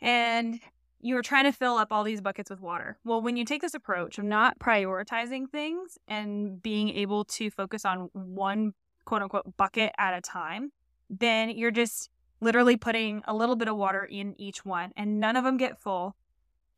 And 0.00 0.60
you're 1.00 1.22
trying 1.22 1.44
to 1.44 1.52
fill 1.52 1.78
up 1.78 1.88
all 1.90 2.04
these 2.04 2.20
buckets 2.20 2.50
with 2.50 2.60
water. 2.60 2.98
Well, 3.04 3.20
when 3.20 3.36
you 3.36 3.44
take 3.44 3.62
this 3.62 3.74
approach 3.74 4.16
of 4.16 4.24
not 4.24 4.60
prioritizing 4.60 5.50
things 5.50 5.98
and 6.06 6.62
being 6.62 6.90
able 6.90 7.24
to 7.24 7.50
focus 7.50 7.84
on 7.84 8.10
one 8.12 8.74
quote 9.04 9.22
unquote 9.22 9.56
bucket 9.56 9.90
at 9.98 10.16
a 10.16 10.20
time, 10.20 10.70
then 11.10 11.50
you're 11.50 11.72
just 11.72 12.10
literally 12.40 12.76
putting 12.76 13.22
a 13.26 13.34
little 13.34 13.56
bit 13.56 13.68
of 13.68 13.76
water 13.76 14.04
in 14.04 14.34
each 14.40 14.64
one, 14.64 14.92
and 14.96 15.20
none 15.20 15.36
of 15.36 15.44
them 15.44 15.56
get 15.56 15.78
full 15.78 16.16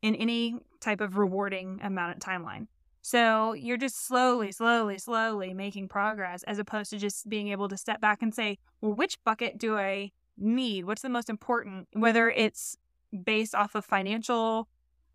in 0.02 0.14
any 0.14 0.56
type 0.80 1.00
of 1.00 1.18
rewarding 1.18 1.80
amount 1.82 2.16
of 2.16 2.20
timeline. 2.20 2.66
So 3.00 3.52
you're 3.52 3.76
just 3.76 4.06
slowly, 4.06 4.52
slowly, 4.52 4.98
slowly 4.98 5.54
making 5.54 5.88
progress 5.88 6.42
as 6.44 6.58
opposed 6.58 6.90
to 6.90 6.98
just 6.98 7.28
being 7.28 7.48
able 7.48 7.68
to 7.68 7.76
step 7.76 8.00
back 8.00 8.22
and 8.22 8.34
say, 8.34 8.58
well, 8.80 8.92
which 8.92 9.18
bucket 9.24 9.58
do 9.58 9.76
I 9.76 10.12
need? 10.36 10.84
What's 10.84 11.02
the 11.02 11.08
most 11.08 11.30
important? 11.30 11.88
Whether 11.92 12.30
it's 12.30 12.76
based 13.24 13.54
off 13.54 13.74
of 13.74 13.84
financial 13.84 14.68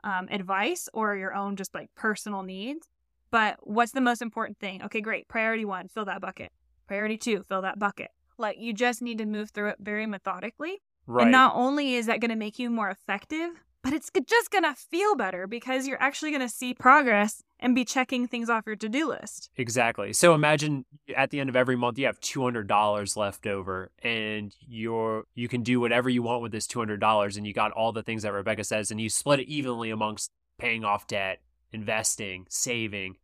um, 0.03 0.27
advice 0.31 0.89
or 0.93 1.15
your 1.15 1.33
own 1.33 1.55
just 1.55 1.73
like 1.73 1.89
personal 1.95 2.43
needs. 2.43 2.87
But 3.31 3.57
what's 3.61 3.93
the 3.93 4.01
most 4.01 4.21
important 4.21 4.59
thing? 4.59 4.83
Okay, 4.83 5.01
great. 5.01 5.27
Priority 5.27 5.65
one, 5.65 5.87
fill 5.87 6.05
that 6.05 6.21
bucket. 6.21 6.51
Priority 6.87 7.17
two, 7.17 7.43
fill 7.43 7.61
that 7.61 7.79
bucket. 7.79 8.11
Like 8.37 8.57
you 8.59 8.73
just 8.73 9.01
need 9.01 9.17
to 9.19 9.25
move 9.25 9.51
through 9.51 9.69
it 9.69 9.77
very 9.79 10.05
methodically. 10.05 10.81
right. 11.07 11.23
And 11.23 11.31
not 11.31 11.55
only 11.55 11.95
is 11.95 12.05
that 12.07 12.19
going 12.19 12.31
to 12.31 12.35
make 12.37 12.59
you 12.59 12.69
more 12.69 12.89
effective, 12.89 13.63
but 13.81 13.91
it's 13.91 14.09
just 14.25 14.49
going 14.49 14.63
to 14.63 14.73
feel 14.73 15.15
better 15.15 15.45
because 15.45 15.87
you're 15.87 16.01
actually 16.01 16.31
going 16.31 16.41
to 16.41 16.47
see 16.47 16.73
progress 16.73 17.43
and 17.59 17.75
be 17.75 17.83
checking 17.83 18.27
things 18.27 18.49
off 18.49 18.63
your 18.65 18.77
to 18.77 18.87
do 18.87 19.09
list. 19.09 19.49
Exactly. 19.57 20.13
So 20.13 20.33
imagine 20.33 20.85
at 21.15 21.31
the 21.31 21.39
end 21.41 21.49
of 21.49 21.55
every 21.57 21.75
month 21.75 21.99
you 21.99 22.05
have 22.05 22.19
two 22.21 22.41
hundred 22.43 22.67
dollars 22.67 23.17
left 23.17 23.45
over, 23.45 23.91
and 24.01 24.55
you're 24.65 25.25
you 25.35 25.47
can 25.49 25.63
do 25.63 25.79
whatever 25.81 26.09
you 26.09 26.23
want 26.23 26.41
with 26.41 26.53
this 26.53 26.65
two 26.65 26.79
hundred 26.79 27.01
dollars, 27.01 27.35
and 27.35 27.45
you 27.45 27.53
got 27.53 27.71
all 27.71 27.91
the 27.91 28.03
things 28.03 28.23
that 28.23 28.31
Rebecca 28.31 28.63
says, 28.63 28.89
and 28.89 29.01
you 29.01 29.09
split 29.09 29.41
it 29.41 29.47
evenly 29.49 29.89
amongst 29.89 30.31
paying 30.57 30.85
off 30.85 31.05
debt, 31.07 31.41
investing, 31.73 32.45
saving, 32.49 33.17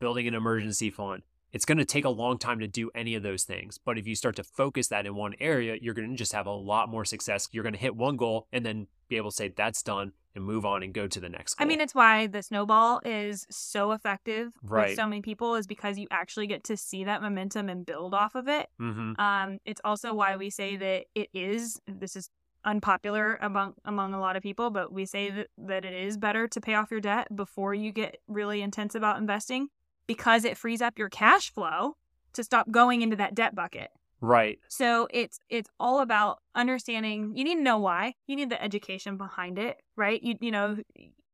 building 0.00 0.28
an 0.28 0.34
emergency 0.34 0.90
fund. 0.90 1.22
It's 1.52 1.64
going 1.64 1.78
to 1.78 1.84
take 1.84 2.04
a 2.04 2.10
long 2.10 2.38
time 2.38 2.58
to 2.60 2.66
do 2.66 2.90
any 2.94 3.14
of 3.14 3.22
those 3.22 3.44
things, 3.44 3.78
but 3.78 3.98
if 3.98 4.06
you 4.06 4.14
start 4.14 4.36
to 4.36 4.44
focus 4.44 4.88
that 4.88 5.06
in 5.06 5.14
one 5.14 5.34
area, 5.40 5.78
you're 5.80 5.94
going 5.94 6.10
to 6.10 6.16
just 6.16 6.32
have 6.32 6.46
a 6.46 6.52
lot 6.52 6.88
more 6.88 7.04
success. 7.04 7.48
You're 7.52 7.62
going 7.62 7.74
to 7.74 7.80
hit 7.80 7.96
one 7.96 8.16
goal 8.16 8.46
and 8.52 8.66
then 8.66 8.86
be 9.08 9.16
able 9.16 9.30
to 9.30 9.36
say 9.36 9.48
that's 9.48 9.82
done 9.82 10.12
and 10.34 10.44
move 10.44 10.66
on 10.66 10.82
and 10.82 10.92
go 10.92 11.06
to 11.08 11.20
the 11.20 11.28
next 11.28 11.54
goal. 11.54 11.64
I 11.64 11.68
mean, 11.68 11.80
it's 11.80 11.94
why 11.94 12.26
the 12.26 12.42
snowball 12.42 13.00
is 13.04 13.46
so 13.50 13.92
effective 13.92 14.52
Right. 14.62 14.88
with 14.88 14.96
so 14.96 15.06
many 15.06 15.22
people 15.22 15.54
is 15.54 15.66
because 15.66 15.98
you 15.98 16.06
actually 16.10 16.46
get 16.46 16.64
to 16.64 16.76
see 16.76 17.04
that 17.04 17.22
momentum 17.22 17.70
and 17.70 17.86
build 17.86 18.12
off 18.14 18.34
of 18.34 18.46
it. 18.48 18.68
hmm 18.78 19.12
Um, 19.18 19.58
it's 19.64 19.80
also 19.84 20.12
why 20.12 20.36
we 20.36 20.50
say 20.50 20.76
that 20.76 21.06
it 21.14 21.30
is 21.32 21.80
this 21.86 22.14
is 22.14 22.28
unpopular 22.64 23.38
among 23.40 23.74
among 23.84 24.12
a 24.12 24.20
lot 24.20 24.36
of 24.36 24.42
people, 24.42 24.68
but 24.70 24.92
we 24.92 25.06
say 25.06 25.30
that, 25.30 25.46
that 25.56 25.84
it 25.84 25.94
is 25.94 26.18
better 26.18 26.46
to 26.48 26.60
pay 26.60 26.74
off 26.74 26.90
your 26.90 27.00
debt 27.00 27.34
before 27.34 27.72
you 27.72 27.90
get 27.92 28.18
really 28.28 28.60
intense 28.60 28.94
about 28.94 29.18
investing 29.18 29.68
because 30.08 30.44
it 30.44 30.56
frees 30.56 30.82
up 30.82 30.98
your 30.98 31.08
cash 31.08 31.52
flow 31.52 31.96
to 32.32 32.42
stop 32.42 32.68
going 32.72 33.02
into 33.02 33.14
that 33.16 33.36
debt 33.36 33.54
bucket. 33.54 33.90
right. 34.20 34.58
So 34.66 35.06
it's 35.12 35.38
it's 35.48 35.70
all 35.78 36.00
about 36.00 36.38
understanding. 36.56 37.36
You 37.36 37.44
need 37.44 37.56
to 37.56 37.62
know 37.62 37.78
why. 37.78 38.14
You 38.26 38.34
need 38.34 38.50
the 38.50 38.60
education 38.60 39.16
behind 39.16 39.60
it, 39.60 39.80
right? 39.94 40.20
You 40.20 40.34
you 40.40 40.50
know 40.50 40.78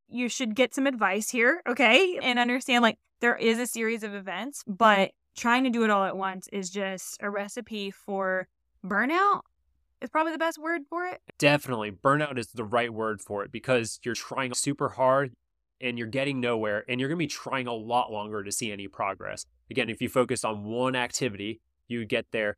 you 0.08 0.28
should 0.28 0.54
get 0.54 0.74
some 0.74 0.87
advice 0.87 1.30
here, 1.30 1.62
okay, 1.66 2.18
and 2.22 2.38
understand 2.38 2.82
like 2.82 2.98
there 3.20 3.37
is 3.37 3.58
a 3.58 3.66
series 3.66 4.02
of 4.02 4.14
events, 4.14 4.62
but 4.66 5.12
trying 5.34 5.64
to 5.64 5.70
do 5.70 5.82
it 5.84 5.90
all 5.90 6.04
at 6.04 6.16
once 6.16 6.48
is 6.52 6.68
just 6.68 7.16
a 7.20 7.30
recipe 7.30 7.90
for 7.90 8.46
burnout. 8.84 9.40
Is 10.00 10.10
probably 10.10 10.32
the 10.32 10.38
best 10.38 10.58
word 10.58 10.82
for 10.90 11.06
it. 11.06 11.22
Definitely. 11.38 11.90
Burnout 11.90 12.37
is 12.38 12.48
the 12.48 12.64
right 12.64 12.92
word 12.92 13.22
for 13.22 13.42
it 13.42 13.50
because 13.50 13.98
you're 14.04 14.14
trying 14.14 14.52
super 14.52 14.90
hard 14.90 15.32
and 15.85 15.99
you're 15.99 16.09
getting 16.09 16.40
nowhere 16.40 16.85
and 16.88 16.99
you're 16.99 17.09
going 17.09 17.18
to 17.18 17.25
be 17.25 17.27
trying 17.27 17.66
a 17.66 17.73
lot 17.73 18.11
longer 18.11 18.42
to 18.42 18.51
see 18.51 18.73
any 18.73 18.88
progress. 18.88 19.47
Again, 19.70 19.88
if 19.88 20.01
you 20.01 20.09
focus 20.09 20.44
on 20.44 20.64
one 20.64 20.97
activity, 20.97 21.61
you 21.87 22.05
get 22.05 22.27
there 22.33 22.57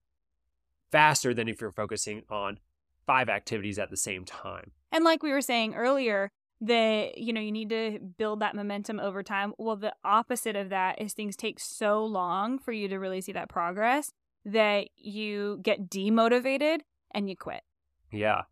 faster 0.92 1.34
than 1.34 1.48
if 1.48 1.60
you're 1.60 1.72
focusing 1.72 2.22
on 2.30 2.58
five 3.06 3.28
activities 3.28 3.78
at 3.78 3.90
the 3.90 3.96
same 3.96 4.24
time. 4.24 4.70
And 4.92 5.04
like 5.04 5.22
we 5.22 5.32
were 5.32 5.42
saying 5.42 5.74
earlier, 5.74 6.30
that 6.62 7.18
you 7.18 7.34
know 7.34 7.40
you 7.40 7.52
need 7.52 7.68
to 7.68 7.98
build 8.16 8.40
that 8.40 8.54
momentum 8.54 8.98
over 8.98 9.22
time. 9.22 9.52
Well, 9.58 9.76
the 9.76 9.94
opposite 10.02 10.56
of 10.56 10.70
that 10.70 11.00
is 11.00 11.12
things 11.12 11.36
take 11.36 11.60
so 11.60 12.02
long 12.02 12.58
for 12.58 12.72
you 12.72 12.88
to 12.88 12.96
really 12.96 13.20
see 13.20 13.32
that 13.32 13.50
progress 13.50 14.10
that 14.46 14.88
you 14.96 15.58
get 15.62 15.90
demotivated 15.90 16.78
and 17.10 17.28
you 17.28 17.36
quit. 17.36 17.62
Yeah. 18.10 18.42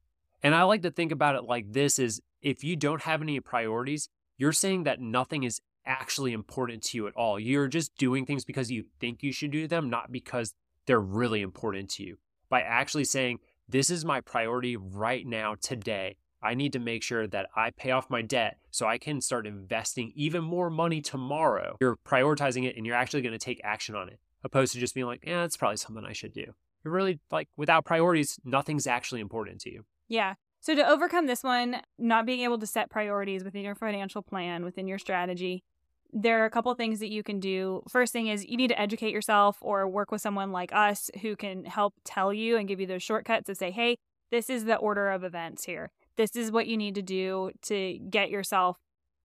And 0.42 0.54
I 0.54 0.64
like 0.64 0.82
to 0.82 0.90
think 0.90 1.12
about 1.12 1.36
it 1.36 1.44
like 1.44 1.72
this 1.72 1.98
is 1.98 2.20
if 2.42 2.62
you 2.62 2.76
don't 2.76 3.02
have 3.02 3.22
any 3.22 3.40
priorities, 3.40 4.10
you're 4.36 4.52
saying 4.52 4.84
that 4.84 5.00
nothing 5.00 5.42
is 5.42 5.60
actually 5.86 6.32
important 6.32 6.82
to 6.82 6.96
you 6.96 7.06
at 7.06 7.14
all. 7.14 7.38
You're 7.38 7.68
just 7.68 7.96
doing 7.96 8.24
things 8.26 8.44
because 8.44 8.70
you 8.70 8.84
think 9.00 9.22
you 9.22 9.32
should 9.32 9.50
do 9.50 9.68
them, 9.68 9.90
not 9.90 10.10
because 10.10 10.54
they're 10.86 11.00
really 11.00 11.42
important 11.42 11.90
to 11.90 12.04
you. 12.04 12.16
By 12.48 12.62
actually 12.62 13.04
saying, 13.04 13.38
this 13.68 13.90
is 13.90 14.04
my 14.04 14.20
priority 14.20 14.76
right 14.76 15.26
now, 15.26 15.56
today. 15.60 16.16
I 16.42 16.54
need 16.54 16.74
to 16.74 16.78
make 16.78 17.02
sure 17.02 17.26
that 17.26 17.48
I 17.56 17.70
pay 17.70 17.90
off 17.90 18.10
my 18.10 18.20
debt 18.20 18.58
so 18.70 18.86
I 18.86 18.98
can 18.98 19.22
start 19.22 19.46
investing 19.46 20.12
even 20.14 20.44
more 20.44 20.68
money 20.68 21.00
tomorrow. 21.00 21.76
You're 21.80 21.96
prioritizing 22.06 22.66
it 22.66 22.76
and 22.76 22.84
you're 22.84 22.94
actually 22.94 23.22
going 23.22 23.32
to 23.32 23.38
take 23.38 23.62
action 23.64 23.94
on 23.94 24.08
it, 24.10 24.20
opposed 24.42 24.74
to 24.74 24.78
just 24.78 24.94
being 24.94 25.06
like, 25.06 25.24
yeah, 25.26 25.44
it's 25.44 25.56
probably 25.56 25.78
something 25.78 26.04
I 26.04 26.12
should 26.12 26.34
do. 26.34 26.52
You're 26.84 26.92
really 26.92 27.18
like, 27.30 27.48
without 27.56 27.86
priorities, 27.86 28.38
nothing's 28.44 28.86
actually 28.86 29.22
important 29.22 29.62
to 29.62 29.72
you. 29.72 29.86
Yeah. 30.06 30.34
So 30.64 30.74
to 30.74 30.88
overcome 30.88 31.26
this 31.26 31.42
one, 31.42 31.82
not 31.98 32.24
being 32.24 32.40
able 32.40 32.58
to 32.58 32.66
set 32.66 32.88
priorities 32.88 33.44
within 33.44 33.64
your 33.64 33.74
financial 33.74 34.22
plan, 34.22 34.64
within 34.64 34.88
your 34.88 34.98
strategy, 34.98 35.62
there 36.10 36.42
are 36.42 36.46
a 36.46 36.50
couple 36.50 36.72
things 36.74 37.00
that 37.00 37.10
you 37.10 37.22
can 37.22 37.38
do. 37.38 37.82
First 37.86 38.14
thing 38.14 38.28
is 38.28 38.46
you 38.46 38.56
need 38.56 38.68
to 38.68 38.80
educate 38.80 39.12
yourself 39.12 39.58
or 39.60 39.86
work 39.86 40.10
with 40.10 40.22
someone 40.22 40.52
like 40.52 40.74
us 40.74 41.10
who 41.20 41.36
can 41.36 41.66
help 41.66 41.92
tell 42.02 42.32
you 42.32 42.56
and 42.56 42.66
give 42.66 42.80
you 42.80 42.86
those 42.86 43.02
shortcuts 43.02 43.44
to 43.48 43.54
say, 43.54 43.70
hey, 43.70 43.98
this 44.30 44.48
is 44.48 44.64
the 44.64 44.76
order 44.76 45.10
of 45.10 45.22
events 45.22 45.66
here. 45.66 45.90
This 46.16 46.34
is 46.34 46.50
what 46.50 46.66
you 46.66 46.78
need 46.78 46.94
to 46.94 47.02
do 47.02 47.50
to 47.64 47.98
get 48.08 48.30
yourself 48.30 48.78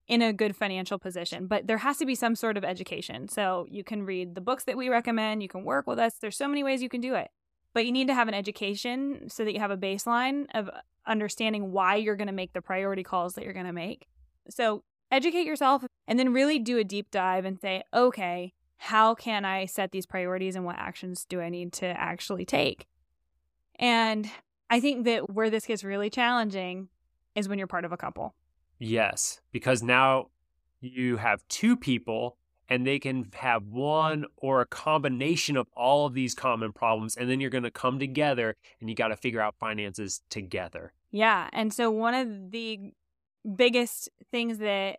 in 0.08 0.20
a 0.20 0.34
good 0.34 0.54
financial 0.54 0.98
position. 0.98 1.46
But 1.46 1.66
there 1.66 1.78
has 1.78 1.96
to 1.98 2.04
be 2.04 2.14
some 2.14 2.36
sort 2.36 2.58
of 2.58 2.64
education. 2.64 3.28
So 3.28 3.64
you 3.70 3.82
can 3.82 4.04
read 4.04 4.34
the 4.34 4.42
books 4.42 4.64
that 4.64 4.76
we 4.76 4.90
recommend, 4.90 5.42
you 5.42 5.48
can 5.48 5.64
work 5.64 5.86
with 5.86 5.98
us. 5.98 6.16
There's 6.20 6.36
so 6.36 6.48
many 6.48 6.62
ways 6.62 6.82
you 6.82 6.90
can 6.90 7.00
do 7.00 7.14
it. 7.14 7.30
But 7.72 7.86
you 7.86 7.92
need 7.92 8.08
to 8.08 8.14
have 8.14 8.28
an 8.28 8.34
education 8.34 9.30
so 9.30 9.42
that 9.44 9.54
you 9.54 9.60
have 9.60 9.70
a 9.70 9.76
baseline 9.76 10.46
of 10.52 10.68
understanding 11.10 11.72
why 11.72 11.96
you're 11.96 12.16
going 12.16 12.28
to 12.28 12.32
make 12.32 12.52
the 12.52 12.62
priority 12.62 13.02
calls 13.02 13.34
that 13.34 13.44
you're 13.44 13.52
going 13.52 13.66
to 13.66 13.72
make. 13.72 14.06
So 14.48 14.82
educate 15.10 15.44
yourself 15.44 15.84
and 16.06 16.18
then 16.18 16.32
really 16.32 16.58
do 16.58 16.78
a 16.78 16.84
deep 16.84 17.10
dive 17.10 17.44
and 17.44 17.60
say, 17.60 17.82
okay, 17.92 18.54
how 18.78 19.14
can 19.14 19.44
I 19.44 19.66
set 19.66 19.92
these 19.92 20.06
priorities 20.06 20.56
and 20.56 20.64
what 20.64 20.78
actions 20.78 21.26
do 21.28 21.40
I 21.40 21.50
need 21.50 21.72
to 21.74 21.86
actually 21.86 22.46
take? 22.46 22.86
And 23.78 24.30
I 24.70 24.80
think 24.80 25.04
that 25.04 25.28
where 25.28 25.50
this 25.50 25.66
gets 25.66 25.84
really 25.84 26.08
challenging 26.08 26.88
is 27.34 27.48
when 27.48 27.58
you're 27.58 27.66
part 27.66 27.84
of 27.84 27.92
a 27.92 27.96
couple. 27.96 28.34
Yes, 28.78 29.40
because 29.52 29.82
now 29.82 30.28
you 30.80 31.18
have 31.18 31.46
two 31.48 31.76
people 31.76 32.38
and 32.68 32.86
they 32.86 32.98
can 32.98 33.28
have 33.34 33.64
one 33.64 34.24
or 34.36 34.60
a 34.60 34.66
combination 34.66 35.56
of 35.56 35.66
all 35.76 36.06
of 36.06 36.14
these 36.14 36.34
common 36.34 36.72
problems 36.72 37.16
and 37.16 37.28
then 37.28 37.40
you're 37.40 37.50
going 37.50 37.64
to 37.64 37.70
come 37.70 37.98
together 37.98 38.56
and 38.80 38.88
you 38.88 38.94
got 38.94 39.08
to 39.08 39.16
figure 39.16 39.40
out 39.40 39.56
finances 39.58 40.22
together. 40.30 40.92
Yeah, 41.12 41.48
and 41.52 41.72
so 41.72 41.90
one 41.90 42.14
of 42.14 42.50
the 42.50 42.92
biggest 43.56 44.08
things 44.30 44.58
that 44.58 44.98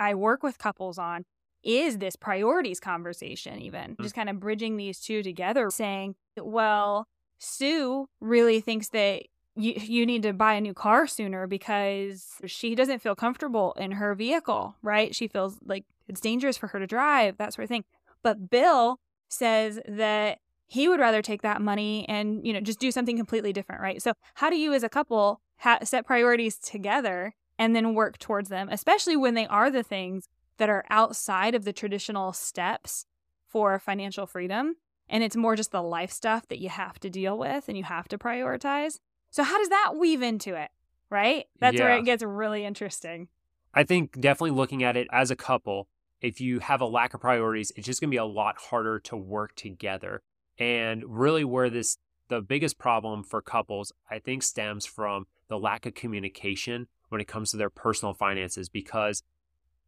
I 0.00 0.14
work 0.14 0.42
with 0.42 0.58
couples 0.58 0.98
on 0.98 1.24
is 1.62 1.98
this 1.98 2.16
priorities 2.16 2.78
conversation 2.78 3.58
even 3.58 3.92
mm-hmm. 3.92 4.02
just 4.02 4.14
kind 4.14 4.28
of 4.28 4.38
bridging 4.38 4.76
these 4.76 5.00
two 5.00 5.22
together 5.22 5.70
saying 5.70 6.14
well 6.38 7.06
Sue 7.38 8.06
really 8.20 8.60
thinks 8.60 8.90
that 8.90 9.22
you 9.56 9.74
you 9.76 10.06
need 10.06 10.22
to 10.22 10.32
buy 10.32 10.54
a 10.54 10.60
new 10.60 10.74
car 10.74 11.06
sooner 11.06 11.46
because 11.46 12.40
she 12.46 12.74
doesn't 12.74 13.00
feel 13.00 13.14
comfortable 13.14 13.72
in 13.78 13.92
her 13.92 14.14
vehicle, 14.14 14.76
right? 14.82 15.14
She 15.14 15.28
feels 15.28 15.58
like 15.64 15.84
it's 16.08 16.20
dangerous 16.20 16.56
for 16.56 16.68
her 16.68 16.78
to 16.78 16.86
drive, 16.86 17.36
that 17.38 17.54
sort 17.54 17.64
of 17.64 17.68
thing. 17.68 17.84
But 18.22 18.50
Bill 18.50 18.98
says 19.28 19.80
that 19.86 20.38
he 20.66 20.88
would 20.88 21.00
rather 21.00 21.22
take 21.22 21.42
that 21.42 21.60
money 21.60 22.06
and, 22.08 22.46
you 22.46 22.52
know, 22.52 22.60
just 22.60 22.78
do 22.78 22.90
something 22.90 23.16
completely 23.16 23.52
different, 23.52 23.80
right? 23.80 24.00
So, 24.02 24.12
how 24.34 24.50
do 24.50 24.56
you 24.56 24.72
as 24.72 24.82
a 24.82 24.88
couple 24.88 25.40
ha- 25.58 25.80
set 25.84 26.06
priorities 26.06 26.58
together 26.58 27.34
and 27.58 27.74
then 27.74 27.94
work 27.94 28.18
towards 28.18 28.48
them, 28.48 28.68
especially 28.70 29.16
when 29.16 29.34
they 29.34 29.46
are 29.46 29.70
the 29.70 29.82
things 29.82 30.28
that 30.58 30.68
are 30.68 30.84
outside 30.90 31.54
of 31.54 31.64
the 31.64 31.72
traditional 31.72 32.32
steps 32.32 33.06
for 33.46 33.78
financial 33.78 34.26
freedom? 34.26 34.76
And 35.08 35.22
it's 35.22 35.36
more 35.36 35.54
just 35.54 35.70
the 35.70 35.82
life 35.82 36.10
stuff 36.10 36.48
that 36.48 36.60
you 36.60 36.70
have 36.70 36.98
to 37.00 37.10
deal 37.10 37.38
with 37.38 37.68
and 37.68 37.76
you 37.76 37.84
have 37.84 38.08
to 38.08 38.18
prioritize. 38.18 38.98
So, 39.30 39.42
how 39.42 39.58
does 39.58 39.68
that 39.68 39.96
weave 39.96 40.22
into 40.22 40.54
it? 40.54 40.70
Right? 41.10 41.44
That's 41.60 41.76
yeah. 41.76 41.84
where 41.84 41.98
it 41.98 42.04
gets 42.04 42.22
really 42.22 42.64
interesting. 42.64 43.28
I 43.74 43.84
think 43.84 44.20
definitely 44.20 44.52
looking 44.52 44.82
at 44.82 44.96
it 44.96 45.08
as 45.12 45.30
a 45.30 45.36
couple, 45.36 45.88
if 46.20 46.40
you 46.40 46.60
have 46.60 46.80
a 46.80 46.86
lack 46.86 47.12
of 47.12 47.20
priorities, 47.20 47.70
it's 47.76 47.86
just 47.86 48.00
going 48.00 48.08
to 48.08 48.14
be 48.14 48.18
a 48.18 48.24
lot 48.24 48.56
harder 48.56 48.98
to 49.00 49.16
work 49.16 49.54
together. 49.56 50.22
And 50.58 51.02
really, 51.06 51.44
where 51.44 51.70
this, 51.70 51.98
the 52.28 52.40
biggest 52.40 52.78
problem 52.78 53.22
for 53.22 53.42
couples, 53.42 53.92
I 54.10 54.18
think, 54.18 54.42
stems 54.42 54.86
from 54.86 55.26
the 55.48 55.58
lack 55.58 55.86
of 55.86 55.94
communication 55.94 56.86
when 57.08 57.20
it 57.20 57.28
comes 57.28 57.50
to 57.50 57.56
their 57.56 57.70
personal 57.70 58.14
finances 58.14 58.68
because 58.68 59.22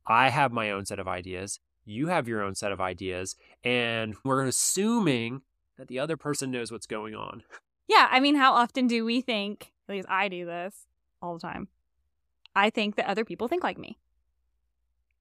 I 0.07 0.29
have 0.29 0.53
my 0.53 0.71
own 0.71 0.87
set 0.87 0.99
of 0.99 1.09
ideas. 1.09 1.61
You 1.85 2.09
have 2.09 2.29
your 2.29 2.43
own 2.43 2.55
set 2.55 2.73
of 2.73 2.81
ideas. 2.81 3.37
And 3.65 4.15
we're 4.25 4.45
assuming 4.45 5.43
that 5.79 5.89
the 5.89 5.99
other 5.99 6.17
person 6.17 6.51
knows 6.51 6.73
what's 6.73 6.87
going 6.87 7.15
on. 7.15 7.43
Yeah, 7.89 8.09
I 8.11 8.19
mean, 8.19 8.35
how 8.35 8.53
often 8.53 8.89
do 8.89 9.05
we 9.05 9.21
think, 9.21 9.71
at 9.89 9.95
least 9.95 10.09
I 10.11 10.29
do 10.29 10.45
this 10.45 10.87
all 11.23 11.35
the 11.35 11.41
time, 11.41 11.69
I 12.53 12.69
think 12.69 12.97
that 12.97 13.07
other 13.07 13.25
people 13.25 13.47
think 13.47 13.63
like 13.63 13.79
me. 13.79 13.99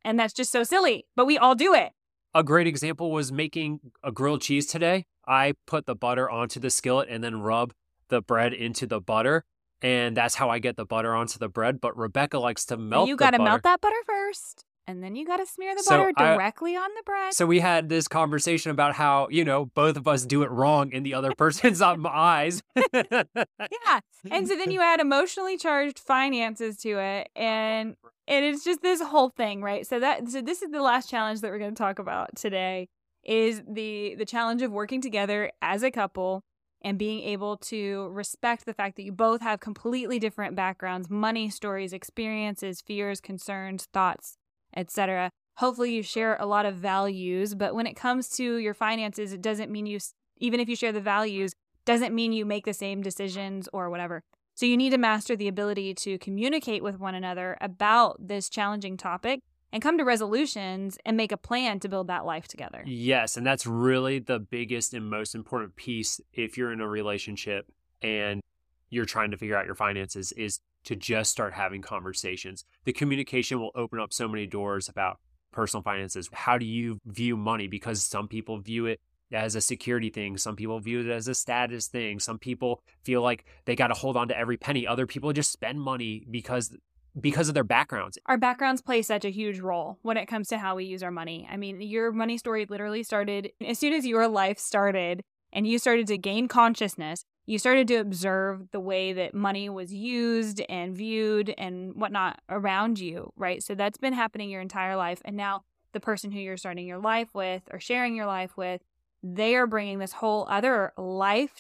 And 0.04 0.20
that's 0.20 0.34
just 0.34 0.52
so 0.52 0.64
silly, 0.64 1.06
but 1.16 1.26
we 1.26 1.38
all 1.38 1.54
do 1.54 1.76
it. 1.76 1.92
A 2.34 2.44
great 2.44 2.66
example 2.66 3.12
was 3.12 3.32
making 3.32 3.80
a 4.04 4.12
grilled 4.12 4.42
cheese 4.42 4.66
today. 4.66 5.06
I 5.28 5.54
put 5.66 5.86
the 5.86 5.96
butter 5.96 6.30
onto 6.30 6.60
the 6.60 6.70
skillet 6.70 7.08
and 7.10 7.24
then 7.24 7.42
rub 7.42 7.74
the 8.10 8.22
bread 8.22 8.54
into 8.54 8.86
the 8.86 9.02
butter. 9.02 9.44
And 9.82 10.16
that's 10.16 10.36
how 10.36 10.50
I 10.50 10.60
get 10.60 10.78
the 10.78 10.86
butter 10.86 11.14
onto 11.14 11.38
the 11.38 11.50
bread. 11.50 11.82
But 11.82 11.98
Rebecca 11.98 12.40
likes 12.40 12.66
to 12.66 12.78
melt. 12.78 13.08
You 13.08 13.16
got 13.16 13.32
to 13.32 13.40
melt 13.40 13.64
that 13.64 13.82
butter 13.82 13.96
first 14.06 14.66
and 14.88 15.04
then 15.04 15.16
you 15.16 15.26
got 15.26 15.38
to 15.38 15.46
smear 15.46 15.76
the 15.76 15.84
so 15.84 15.98
butter 15.98 16.12
directly 16.18 16.76
I, 16.76 16.82
on 16.82 16.90
the 16.96 17.04
bread. 17.04 17.34
So 17.34 17.46
we 17.46 17.60
had 17.60 17.90
this 17.90 18.08
conversation 18.08 18.72
about 18.72 18.94
how, 18.94 19.28
you 19.30 19.44
know, 19.44 19.66
both 19.66 19.98
of 19.98 20.08
us 20.08 20.26
do 20.26 20.44
it 20.44 20.52
wrong 20.52 20.92
in 20.92 21.04
the 21.04 21.14
other 21.14 21.34
person's 21.38 21.82
um, 21.82 22.06
eyes. 22.08 22.62
yeah. 22.94 24.00
And 24.30 24.48
so 24.48 24.56
then 24.56 24.72
you 24.72 24.82
add 24.82 25.00
emotionally 25.00 25.58
charged 25.58 26.00
finances 26.00 26.78
to 26.78 27.00
it 27.00 27.30
and 27.36 27.96
and 28.28 28.44
it's 28.44 28.64
just 28.64 28.82
this 28.82 29.02
whole 29.02 29.30
thing, 29.30 29.62
right? 29.62 29.86
So 29.86 30.00
that 30.00 30.28
so 30.30 30.42
this 30.42 30.62
is 30.62 30.72
the 30.72 30.82
last 30.82 31.10
challenge 31.10 31.42
that 31.42 31.52
we're 31.52 31.60
going 31.60 31.76
to 31.76 31.80
talk 31.80 32.00
about 32.00 32.36
today 32.36 32.88
is 33.26 33.62
the 33.68 34.16
the 34.16 34.26
challenge 34.26 34.62
of 34.62 34.72
working 34.72 35.02
together 35.02 35.52
as 35.62 35.84
a 35.84 35.92
couple 35.92 36.44
and 36.82 37.00
being 37.00 37.22
able 37.22 37.58
to 37.58 38.10
respect 38.10 38.66
the 38.66 38.74
fact 38.74 38.96
that 38.96 39.04
you 39.04 39.12
both 39.12 39.42
have 39.42 39.60
completely 39.60 40.20
different 40.20 40.56
backgrounds, 40.56 41.10
money 41.10 41.50
stories, 41.50 41.94
experiences, 41.94 42.80
fears, 42.80 43.20
concerns, 43.20 43.88
thoughts, 43.92 44.38
etc. 44.76 45.32
Hopefully, 45.58 45.96
you 45.96 46.04
share 46.04 46.38
a 46.40 46.46
lot 46.46 46.66
of 46.66 46.76
values, 46.76 47.56
but 47.56 47.74
when 47.74 47.88
it 47.88 47.96
comes 47.96 48.30
to 48.30 48.58
your 48.58 48.76
finances, 48.76 49.34
it 49.34 49.42
doesn't 49.42 49.72
mean 49.72 49.88
you, 49.88 50.00
even 50.38 50.60
if 50.60 50.70
you 50.70 50.76
share 50.76 50.92
the 50.92 51.02
values, 51.02 51.54
doesn't 51.86 52.14
mean 52.14 52.34
you 52.34 52.46
make 52.46 52.66
the 52.66 52.74
same 52.74 53.02
decisions 53.02 53.68
or 53.74 53.90
whatever. 53.90 54.22
So, 54.54 54.68
you 54.68 54.78
need 54.78 54.92
to 54.92 54.98
master 55.00 55.36
the 55.36 55.48
ability 55.48 55.96
to 55.96 56.20
communicate 56.20 56.84
with 56.84 57.00
one 57.00 57.16
another 57.16 57.58
about 57.62 58.18
this 58.20 58.48
challenging 58.48 58.96
topic 58.96 59.40
and 59.72 59.82
come 59.82 59.98
to 59.98 60.04
resolutions 60.04 60.98
and 61.06 61.18
make 61.18 61.32
a 61.32 61.38
plan 61.38 61.80
to 61.82 61.90
build 61.90 62.08
that 62.08 62.26
life 62.26 62.48
together. 62.48 62.84
Yes. 62.86 63.38
And 63.38 63.46
that's 63.46 63.66
really 63.66 64.20
the 64.20 64.40
biggest 64.40 64.94
and 64.94 65.10
most 65.10 65.36
important 65.36 65.76
piece 65.76 66.22
if 66.34 66.58
you're 66.58 66.72
in 66.72 66.82
a 66.82 66.88
relationship 66.88 67.72
and 68.02 68.42
you're 68.90 69.06
trying 69.06 69.32
to 69.32 69.38
figure 69.38 69.58
out 69.58 69.66
your 69.66 69.76
finances 69.76 70.32
is 70.34 70.60
to 70.86 70.96
just 70.96 71.32
start 71.32 71.54
having 71.54 71.82
conversations. 71.82 72.64
The 72.86 72.94
communication 72.94 73.60
will 73.60 73.72
open 73.76 74.00
up 74.00 74.14
so 74.14 74.28
many 74.28 74.46
doors 74.46 74.88
about 74.88 75.20
personal 75.52 75.82
finances. 75.82 76.30
How 76.32 76.58
do 76.58 76.66
you 76.66 77.00
view 77.06 77.36
money? 77.36 77.68
Because 77.68 78.04
some 78.04 78.28
people 78.28 78.60
view 78.60 78.86
it 78.86 79.02
as 79.32 79.56
a 79.56 79.62
security 79.62 80.10
thing. 80.10 80.38
Some 80.38 80.56
people 80.56 80.80
view 80.80 81.02
it 81.02 81.12
as 81.12 81.28
a 81.28 81.34
status 81.34 81.88
thing. 81.88 82.20
Some 82.20 82.38
people 82.38 82.84
feel 83.04 83.22
like 83.22 83.46
they 83.66 83.76
got 83.76 83.88
to 83.88 83.94
hold 83.94 84.16
on 84.16 84.28
to 84.28 84.38
every 84.38 84.58
penny. 84.58 84.86
Other 84.86 85.08
people 85.08 85.34
just 85.34 85.52
spend 85.52 85.82
money 85.82 86.26
because 86.30 86.76
because 87.20 87.48
of 87.48 87.56
their 87.56 87.64
backgrounds. 87.64 88.18
Our 88.26 88.38
backgrounds 88.38 88.82
play 88.82 89.02
such 89.02 89.26
a 89.26 89.30
huge 89.30 89.60
role 89.60 89.98
when 90.02 90.18
it 90.18 90.26
comes 90.26 90.48
to 90.50 90.58
how 90.58 90.76
we 90.76 90.86
use 90.86 91.04
our 91.04 91.12
money. 91.12 91.48
I 91.50 91.58
mean, 91.58 91.82
your 91.82 92.12
money 92.12 92.38
story 92.38 92.66
literally 92.70 93.04
started 93.04 93.52
as 93.66 93.80
soon 93.80 93.94
as 93.94 94.06
your 94.06 94.28
life 94.28 94.60
started 94.60 95.24
and 95.54 95.66
you 95.66 95.80
started 95.80 96.08
to 96.08 96.18
gain 96.18 96.48
consciousness 96.48 97.24
you 97.48 97.60
started 97.60 97.88
to 97.90 97.96
observe 97.98 98.72
the 98.72 98.80
way 98.80 99.14
that 99.14 99.36
money 99.36 99.70
was 99.70 99.94
used 99.94 100.62
and 100.68 100.96
viewed 100.96 101.54
and 101.58 101.94
whatnot 101.96 102.42
around 102.50 103.00
you, 103.00 103.32
right? 103.36 103.62
So 103.62 103.76
that's 103.76 104.00
been 104.00 104.14
happening 104.14 104.50
your 104.50 104.62
entire 104.62 104.96
life. 104.96 105.22
And 105.24 105.38
now 105.38 105.62
the 105.92 106.00
person 106.00 106.32
who 106.32 106.40
you're 106.40 106.58
starting 106.58 106.88
your 106.88 106.98
life 106.98 107.30
with 107.36 107.62
or 107.72 107.80
sharing 107.80 108.16
your 108.16 108.26
life 108.26 108.58
with, 108.58 108.82
they 109.22 109.56
are 109.56 109.68
bringing 109.68 110.00
this 110.00 110.14
whole 110.14 110.48
other 110.50 110.92
lifetime 110.98 111.54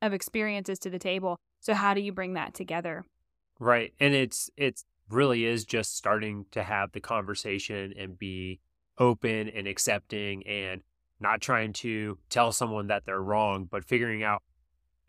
of 0.00 0.12
experiences 0.12 0.78
to 0.80 0.90
the 0.90 0.98
table. 1.00 1.40
So 1.60 1.74
how 1.74 1.92
do 1.94 2.00
you 2.00 2.12
bring 2.12 2.34
that 2.34 2.54
together? 2.54 3.04
Right. 3.58 3.92
And 4.00 4.14
it's 4.14 4.50
it's 4.56 4.84
really 5.10 5.44
is 5.44 5.64
just 5.64 5.96
starting 5.96 6.46
to 6.50 6.62
have 6.62 6.92
the 6.92 7.00
conversation 7.00 7.92
and 7.98 8.18
be 8.18 8.60
open 8.98 9.48
and 9.48 9.66
accepting 9.66 10.46
and 10.46 10.82
not 11.20 11.40
trying 11.40 11.72
to 11.72 12.18
tell 12.30 12.52
someone 12.52 12.88
that 12.88 13.04
they're 13.06 13.20
wrong, 13.20 13.66
but 13.70 13.84
figuring 13.84 14.22
out 14.22 14.42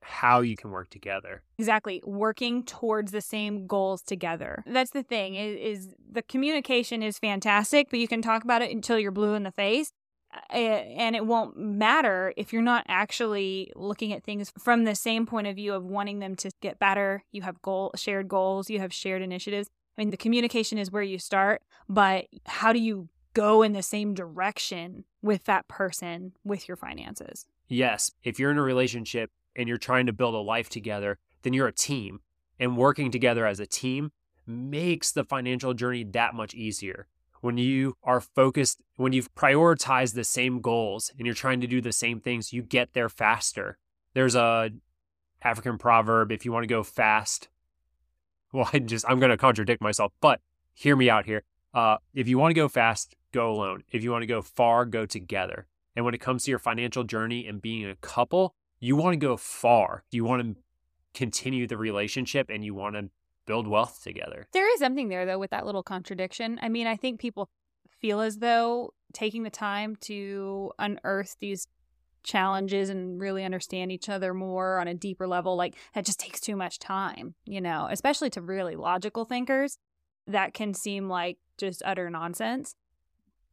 how 0.01 0.41
you 0.41 0.55
can 0.55 0.69
work 0.69 0.89
together. 0.89 1.41
Exactly. 1.57 2.01
Working 2.05 2.63
towards 2.63 3.11
the 3.11 3.21
same 3.21 3.65
goals 3.65 4.03
together. 4.03 4.63
That's 4.67 4.91
the 4.91 5.01
thing 5.01 5.35
is, 5.35 5.57
is, 5.79 5.95
the 6.11 6.21
communication 6.21 7.01
is 7.01 7.17
fantastic, 7.17 7.89
but 7.89 7.99
you 7.99 8.07
can 8.07 8.21
talk 8.21 8.43
about 8.43 8.61
it 8.61 8.71
until 8.71 8.99
you're 8.99 9.11
blue 9.11 9.33
in 9.33 9.43
the 9.43 9.51
face. 9.51 9.91
And 10.49 11.15
it 11.15 11.25
won't 11.25 11.57
matter 11.57 12.33
if 12.37 12.53
you're 12.53 12.61
not 12.61 12.85
actually 12.87 13.71
looking 13.75 14.13
at 14.13 14.23
things 14.23 14.51
from 14.57 14.83
the 14.83 14.95
same 14.95 15.25
point 15.25 15.47
of 15.47 15.55
view 15.55 15.73
of 15.73 15.83
wanting 15.83 16.19
them 16.19 16.35
to 16.37 16.51
get 16.61 16.79
better. 16.79 17.23
You 17.31 17.41
have 17.43 17.61
goal 17.61 17.91
shared 17.95 18.27
goals, 18.27 18.69
you 18.69 18.79
have 18.79 18.93
shared 18.93 19.21
initiatives. 19.21 19.69
I 19.97 20.01
mean, 20.01 20.09
the 20.09 20.17
communication 20.17 20.77
is 20.77 20.91
where 20.91 21.03
you 21.03 21.19
start, 21.19 21.61
but 21.87 22.25
how 22.45 22.73
do 22.73 22.79
you 22.79 23.09
go 23.35 23.61
in 23.61 23.73
the 23.73 23.83
same 23.83 24.15
direction 24.15 25.03
with 25.21 25.43
that 25.43 25.67
person 25.67 26.31
with 26.43 26.67
your 26.67 26.77
finances. 26.77 27.45
Yes. 27.67 28.11
If 28.23 28.39
you're 28.39 28.49
in 28.49 28.57
a 28.57 28.63
relationship 28.63 29.29
and 29.55 29.67
you're 29.67 29.77
trying 29.77 30.07
to 30.07 30.13
build 30.13 30.33
a 30.33 30.39
life 30.39 30.69
together, 30.69 31.19
then 31.43 31.53
you're 31.53 31.67
a 31.67 31.73
team. 31.73 32.21
And 32.59 32.77
working 32.77 33.11
together 33.11 33.45
as 33.45 33.59
a 33.59 33.67
team 33.67 34.11
makes 34.47 35.11
the 35.11 35.25
financial 35.25 35.73
journey 35.73 36.03
that 36.03 36.33
much 36.33 36.55
easier. 36.55 37.07
When 37.45 37.59
you 37.59 37.95
are 38.03 38.21
focused, 38.21 38.81
when 38.95 39.13
you've 39.13 39.35
prioritized 39.35 40.15
the 40.15 40.23
same 40.23 40.61
goals 40.61 41.11
and 41.15 41.27
you're 41.27 41.35
trying 41.35 41.61
to 41.61 41.67
do 41.67 41.79
the 41.79 41.91
same 41.91 42.19
things, 42.19 42.51
you 42.51 42.63
get 42.63 42.93
there 42.93 43.07
faster. 43.07 43.77
There's 44.15 44.33
a 44.33 44.71
African 45.43 45.77
proverb 45.77 46.31
if 46.31 46.43
you 46.43 46.51
want 46.51 46.63
to 46.63 46.67
go 46.67 46.81
fast, 46.81 47.49
well, 48.51 48.67
I 48.73 48.79
just 48.79 49.05
I'm 49.07 49.19
going 49.19 49.29
to 49.29 49.37
contradict 49.37 49.79
myself, 49.79 50.11
but 50.21 50.41
hear 50.73 50.95
me 50.95 51.07
out 51.07 51.27
here. 51.27 51.43
Uh, 51.71 51.97
if 52.15 52.27
you 52.27 52.39
want 52.39 52.49
to 52.49 52.55
go 52.55 52.67
fast, 52.67 53.15
go 53.31 53.51
alone. 53.51 53.83
If 53.91 54.03
you 54.03 54.09
want 54.09 54.23
to 54.23 54.27
go 54.27 54.41
far, 54.41 54.83
go 54.83 55.05
together. 55.05 55.67
And 55.95 56.03
when 56.03 56.15
it 56.15 56.21
comes 56.21 56.45
to 56.45 56.49
your 56.49 56.57
financial 56.57 57.03
journey 57.03 57.45
and 57.45 57.61
being 57.61 57.85
a 57.85 57.95
couple, 57.97 58.55
you 58.79 58.95
want 58.95 59.13
to 59.13 59.17
go 59.17 59.37
far. 59.37 60.03
You 60.09 60.23
want 60.23 60.41
to 60.41 60.55
continue 61.13 61.67
the 61.67 61.77
relationship 61.77 62.49
and 62.49 62.65
you 62.65 62.73
want 62.73 62.95
to 62.95 63.09
build 63.45 63.67
wealth 63.67 64.01
together. 64.03 64.47
There 64.53 64.71
is 64.73 64.79
something 64.79 65.09
there 65.09 65.25
though 65.25 65.39
with 65.39 65.51
that 65.51 65.65
little 65.65 65.83
contradiction. 65.83 66.59
I 66.61 66.69
mean, 66.69 66.87
I 66.87 66.95
think 66.95 67.19
people 67.19 67.49
feel 67.99 68.21
as 68.21 68.37
though 68.37 68.93
taking 69.13 69.43
the 69.43 69.49
time 69.49 69.95
to 70.01 70.71
unearth 70.79 71.37
these 71.39 71.67
challenges 72.23 72.89
and 72.89 73.21
really 73.21 73.43
understand 73.45 73.91
each 73.91 74.09
other 74.09 74.33
more 74.33 74.79
on 74.79 74.87
a 74.87 74.93
deeper 74.93 75.27
level 75.27 75.55
like 75.55 75.75
that 75.93 76.05
just 76.05 76.19
takes 76.19 76.41
too 76.41 76.55
much 76.55 76.79
time, 76.79 77.35
you 77.45 77.61
know, 77.61 77.87
especially 77.89 78.29
to 78.31 78.41
really 78.41 78.75
logical 78.75 79.25
thinkers. 79.25 79.77
That 80.27 80.53
can 80.53 80.73
seem 80.73 81.07
like 81.07 81.37
just 81.57 81.83
utter 81.85 82.09
nonsense. 82.09 82.75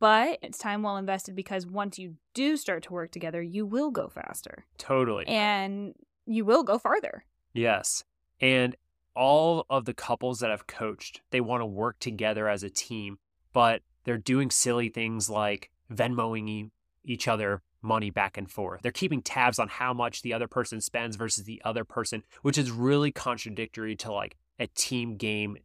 But 0.01 0.39
it's 0.43 0.59
time 0.59 0.83
well 0.83 0.97
invested 0.97 1.37
because 1.37 1.67
once 1.67 1.99
you 1.99 2.17
do 2.35 2.57
start 2.57 2.83
to 2.85 2.93
work 2.93 3.13
together, 3.13 3.41
you 3.41 3.65
will 3.67 3.91
go 3.91 4.09
faster. 4.09 4.65
Totally. 4.79 5.27
And 5.29 5.95
you 6.27 6.45
will 6.45 6.65
go 6.65 6.79
farther. 6.79 7.25
Yes. 7.53 8.03
And 8.41 8.75
all 9.15 9.67
of 9.71 9.85
the 9.85 9.95
couples 9.95 10.41
that 10.41 10.51
I've 10.51 10.67
coached, 10.67 11.21
they 11.31 11.41
want 11.41 11.61
to 11.61 11.67
work 11.67 11.99
together 11.99 12.49
as 12.49 12.63
a 12.63 12.71
team, 12.71 13.19
but 13.53 13.83
they're 14.05 14.19
doing 14.19 14.51
silly 14.51 14.89
things 14.89 15.29
like 15.29 15.71
Venmoing 15.93 16.71
each 17.05 17.29
other 17.29 17.63
money 17.83 18.11
back 18.11 18.39
and 18.39 18.51
forth. 18.51 18.83
They're 18.83 18.93
keeping 18.93 19.23
tabs 19.23 19.59
on 19.59 19.69
how 19.69 19.93
much 19.93 20.23
the 20.23 20.33
other 20.33 20.47
person 20.47 20.81
spends 20.81 21.17
versus 21.17 21.45
the 21.45 21.61
other 21.65 21.85
person, 21.85 22.23
which 22.43 22.57
is 22.57 22.71
really 22.71 23.11
contradictory 23.11 23.97
to 23.97 24.13
like 24.13 24.37
a 24.59 24.69
team 24.69 25.17
game 25.17 25.57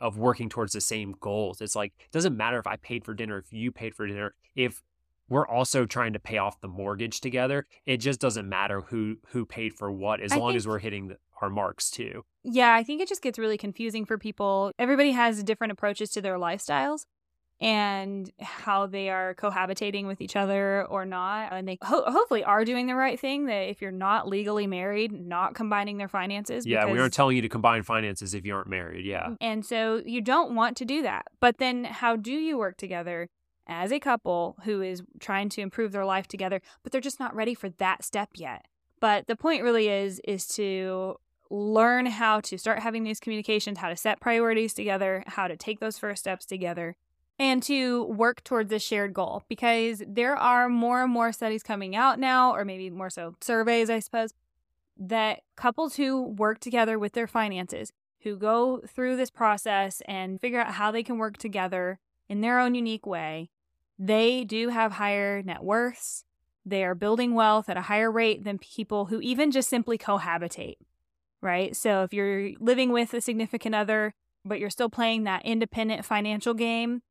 of 0.00 0.18
working 0.18 0.48
towards 0.48 0.72
the 0.72 0.80
same 0.80 1.14
goals. 1.20 1.60
It's 1.60 1.76
like 1.76 1.92
it 1.98 2.12
doesn't 2.12 2.36
matter 2.36 2.58
if 2.58 2.66
I 2.66 2.76
paid 2.76 3.04
for 3.04 3.14
dinner, 3.14 3.38
if 3.38 3.52
you 3.52 3.72
paid 3.72 3.94
for 3.94 4.06
dinner, 4.06 4.34
if 4.54 4.82
we're 5.28 5.46
also 5.46 5.86
trying 5.86 6.12
to 6.12 6.18
pay 6.18 6.38
off 6.38 6.60
the 6.60 6.68
mortgage 6.68 7.20
together. 7.20 7.66
It 7.84 7.98
just 7.98 8.20
doesn't 8.20 8.48
matter 8.48 8.82
who 8.82 9.16
who 9.28 9.46
paid 9.46 9.74
for 9.74 9.90
what 9.90 10.20
as 10.20 10.32
I 10.32 10.36
long 10.36 10.54
as 10.54 10.66
we're 10.66 10.78
hitting 10.78 11.08
the, 11.08 11.18
our 11.42 11.50
marks 11.50 11.90
too. 11.90 12.24
Yeah, 12.44 12.74
I 12.74 12.82
think 12.82 13.00
it 13.00 13.08
just 13.08 13.22
gets 13.22 13.38
really 13.38 13.58
confusing 13.58 14.04
for 14.04 14.18
people. 14.18 14.72
Everybody 14.78 15.12
has 15.12 15.42
different 15.42 15.72
approaches 15.72 16.10
to 16.10 16.20
their 16.20 16.36
lifestyles 16.38 17.06
and 17.58 18.30
how 18.38 18.86
they 18.86 19.08
are 19.08 19.34
cohabitating 19.34 20.06
with 20.06 20.20
each 20.20 20.36
other 20.36 20.84
or 20.86 21.06
not. 21.06 21.52
And 21.52 21.66
they 21.66 21.78
ho- 21.82 22.04
hopefully 22.06 22.44
are 22.44 22.64
doing 22.66 22.86
the 22.86 22.94
right 22.94 23.18
thing 23.18 23.46
that 23.46 23.70
if 23.70 23.80
you're 23.80 23.90
not 23.90 24.28
legally 24.28 24.66
married, 24.66 25.10
not 25.10 25.54
combining 25.54 25.96
their 25.96 26.08
finances. 26.08 26.66
Yeah, 26.66 26.84
we 26.84 26.92
because- 26.92 27.00
aren't 27.00 27.14
telling 27.14 27.36
you 27.36 27.42
to 27.42 27.48
combine 27.48 27.82
finances 27.82 28.34
if 28.34 28.44
you 28.44 28.54
aren't 28.54 28.68
married. 28.68 29.06
Yeah. 29.06 29.28
Mm, 29.28 29.36
and 29.40 29.66
so 29.66 30.02
you 30.04 30.20
don't 30.20 30.54
want 30.54 30.76
to 30.76 30.84
do 30.84 31.02
that. 31.02 31.26
But 31.40 31.58
then 31.58 31.84
how 31.84 32.16
do 32.16 32.32
you 32.32 32.58
work 32.58 32.76
together 32.76 33.28
as 33.66 33.90
a 33.90 33.98
couple 33.98 34.56
who 34.64 34.82
is 34.82 35.02
trying 35.18 35.48
to 35.48 35.60
improve 35.62 35.92
their 35.92 36.04
life 36.04 36.28
together, 36.28 36.60
but 36.82 36.92
they're 36.92 37.00
just 37.00 37.18
not 37.18 37.34
ready 37.34 37.54
for 37.54 37.70
that 37.70 38.04
step 38.04 38.30
yet? 38.34 38.66
But 39.00 39.26
the 39.28 39.36
point 39.36 39.62
really 39.62 39.88
is 39.88 40.20
is 40.24 40.46
to 40.56 41.16
learn 41.50 42.06
how 42.06 42.40
to 42.40 42.58
start 42.58 42.80
having 42.80 43.04
these 43.04 43.20
communications, 43.20 43.78
how 43.78 43.88
to 43.88 43.96
set 43.96 44.20
priorities 44.20 44.74
together, 44.74 45.22
how 45.26 45.48
to 45.48 45.56
take 45.56 45.80
those 45.80 45.98
first 45.98 46.20
steps 46.20 46.46
together. 46.46 46.96
And 47.38 47.62
to 47.64 48.04
work 48.04 48.42
towards 48.44 48.72
a 48.72 48.78
shared 48.78 49.12
goal 49.12 49.42
because 49.46 50.02
there 50.08 50.36
are 50.36 50.70
more 50.70 51.02
and 51.02 51.12
more 51.12 51.32
studies 51.32 51.62
coming 51.62 51.94
out 51.94 52.18
now, 52.18 52.54
or 52.54 52.64
maybe 52.64 52.88
more 52.88 53.10
so 53.10 53.34
surveys, 53.42 53.90
I 53.90 53.98
suppose, 53.98 54.32
that 54.96 55.40
couples 55.54 55.96
who 55.96 56.22
work 56.22 56.60
together 56.60 56.98
with 56.98 57.12
their 57.12 57.26
finances 57.26 57.92
who 58.26 58.36
go 58.36 58.80
through 58.88 59.14
this 59.16 59.30
process 59.30 60.02
and 60.08 60.40
figure 60.40 60.60
out 60.60 60.74
how 60.74 60.90
they 60.90 61.04
can 61.04 61.16
work 61.16 61.36
together 61.36 62.00
in 62.28 62.40
their 62.40 62.58
own 62.58 62.74
unique 62.74 63.06
way, 63.06 63.50
they 63.98 64.42
do 64.42 64.70
have 64.70 64.92
higher 64.92 65.42
net 65.42 65.62
worths. 65.62 66.24
They 66.64 66.82
are 66.82 66.96
building 66.96 67.34
wealth 67.34 67.68
at 67.68 67.76
a 67.76 67.82
higher 67.82 68.10
rate 68.10 68.42
than 68.42 68.58
people 68.58 69.06
who 69.06 69.20
even 69.20 69.52
just 69.52 69.68
simply 69.68 69.96
cohabitate, 69.96 70.78
right? 71.46 71.74
So 71.74 72.02
if 72.02 72.12
you're 72.12 72.50
living 72.60 72.90
with 72.92 73.14
a 73.14 73.20
significant 73.20 73.74
other, 73.74 74.12
but 74.44 74.60
you're 74.60 74.70
still 74.70 74.90
playing 74.90 75.24
that 75.24 75.46
independent 75.46 76.04
financial 76.04 76.52
game, 76.52 77.02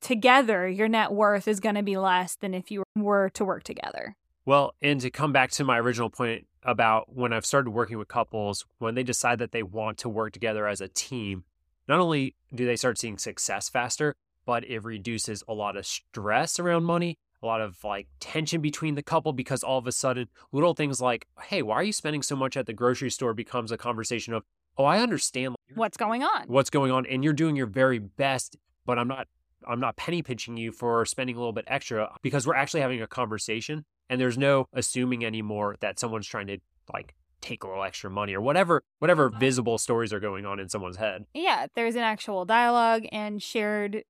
together 0.00 0.68
your 0.68 0.88
net 0.88 1.10
worth 1.10 1.48
is 1.48 1.58
going 1.58 1.74
to 1.74 1.82
be 1.82 1.96
less 1.96 2.36
than 2.36 2.54
if 2.54 2.70
you 2.70 2.84
were 2.94 3.30
to 3.30 3.44
work 3.44 3.64
together. 3.64 4.16
Well, 4.44 4.74
and 4.80 5.00
to 5.00 5.10
come 5.10 5.32
back 5.32 5.50
to 5.52 5.64
my 5.64 5.80
original 5.80 6.10
point 6.10 6.46
about 6.62 7.14
when 7.14 7.32
I've 7.32 7.46
started 7.46 7.70
working 7.70 7.98
with 7.98 8.08
couples, 8.08 8.64
when 8.78 8.94
they 8.94 9.02
decide 9.02 9.38
that 9.40 9.52
they 9.52 9.62
want 9.62 9.98
to 9.98 10.08
work 10.08 10.32
together 10.32 10.68
as 10.68 10.80
a 10.80 10.88
team, 10.88 11.44
not 11.88 11.98
only 11.98 12.36
do 12.54 12.66
they 12.66 12.76
start 12.76 12.98
seeing 12.98 13.18
success 13.18 13.68
faster, 13.68 14.14
but 14.44 14.64
it 14.64 14.84
reduces 14.84 15.42
a 15.48 15.54
lot 15.54 15.76
of 15.76 15.86
stress 15.86 16.60
around 16.60 16.84
money, 16.84 17.18
a 17.42 17.46
lot 17.46 17.60
of 17.60 17.82
like 17.84 18.06
tension 18.20 18.60
between 18.60 18.94
the 18.94 19.02
couple 19.02 19.32
because 19.32 19.62
all 19.62 19.78
of 19.78 19.86
a 19.86 19.92
sudden 19.92 20.28
little 20.52 20.74
things 20.74 21.00
like, 21.00 21.26
hey, 21.44 21.62
why 21.62 21.74
are 21.76 21.82
you 21.82 21.92
spending 21.92 22.22
so 22.22 22.34
much 22.36 22.56
at 22.56 22.66
the 22.66 22.72
grocery 22.72 23.10
store 23.10 23.34
becomes 23.34 23.70
a 23.70 23.76
conversation 23.76 24.32
of, 24.32 24.42
oh, 24.78 24.84
I 24.84 25.00
understand 25.00 25.54
What's 25.74 25.96
going 25.96 26.22
on? 26.22 26.44
what's 26.46 26.70
going 26.70 26.90
on 26.90 27.06
and 27.06 27.22
you're 27.24 27.32
doing 27.32 27.56
your 27.56 27.66
very 27.66 27.98
best, 27.98 28.56
but 28.84 28.98
I'm 28.98 29.08
not 29.08 29.28
I'm 29.68 29.80
not 29.80 29.96
penny 29.96 30.22
pinching 30.22 30.56
you 30.56 30.70
for 30.70 31.04
spending 31.04 31.34
a 31.36 31.38
little 31.38 31.52
bit 31.52 31.64
extra 31.66 32.10
because 32.22 32.46
we're 32.46 32.54
actually 32.54 32.80
having 32.82 33.02
a 33.02 33.06
conversation 33.06 33.84
and 34.08 34.20
there's 34.20 34.38
no 34.38 34.66
assuming 34.72 35.24
anymore 35.24 35.76
that 35.80 35.98
someone's 35.98 36.26
trying 36.26 36.46
to 36.46 36.58
like 36.92 37.14
take 37.40 37.64
a 37.64 37.66
little 37.66 37.82
extra 37.82 38.08
money 38.08 38.32
or 38.34 38.40
whatever 38.40 38.82
whatever 38.98 39.28
visible 39.28 39.76
stories 39.76 40.12
are 40.12 40.20
going 40.20 40.46
on 40.46 40.58
in 40.60 40.68
someone's 40.68 40.96
head. 40.96 41.26
yeah, 41.34 41.66
there's 41.74 41.94
an 41.96 42.02
actual 42.02 42.44
dialogue 42.44 43.04
and 43.12 43.42
shared 43.42 44.04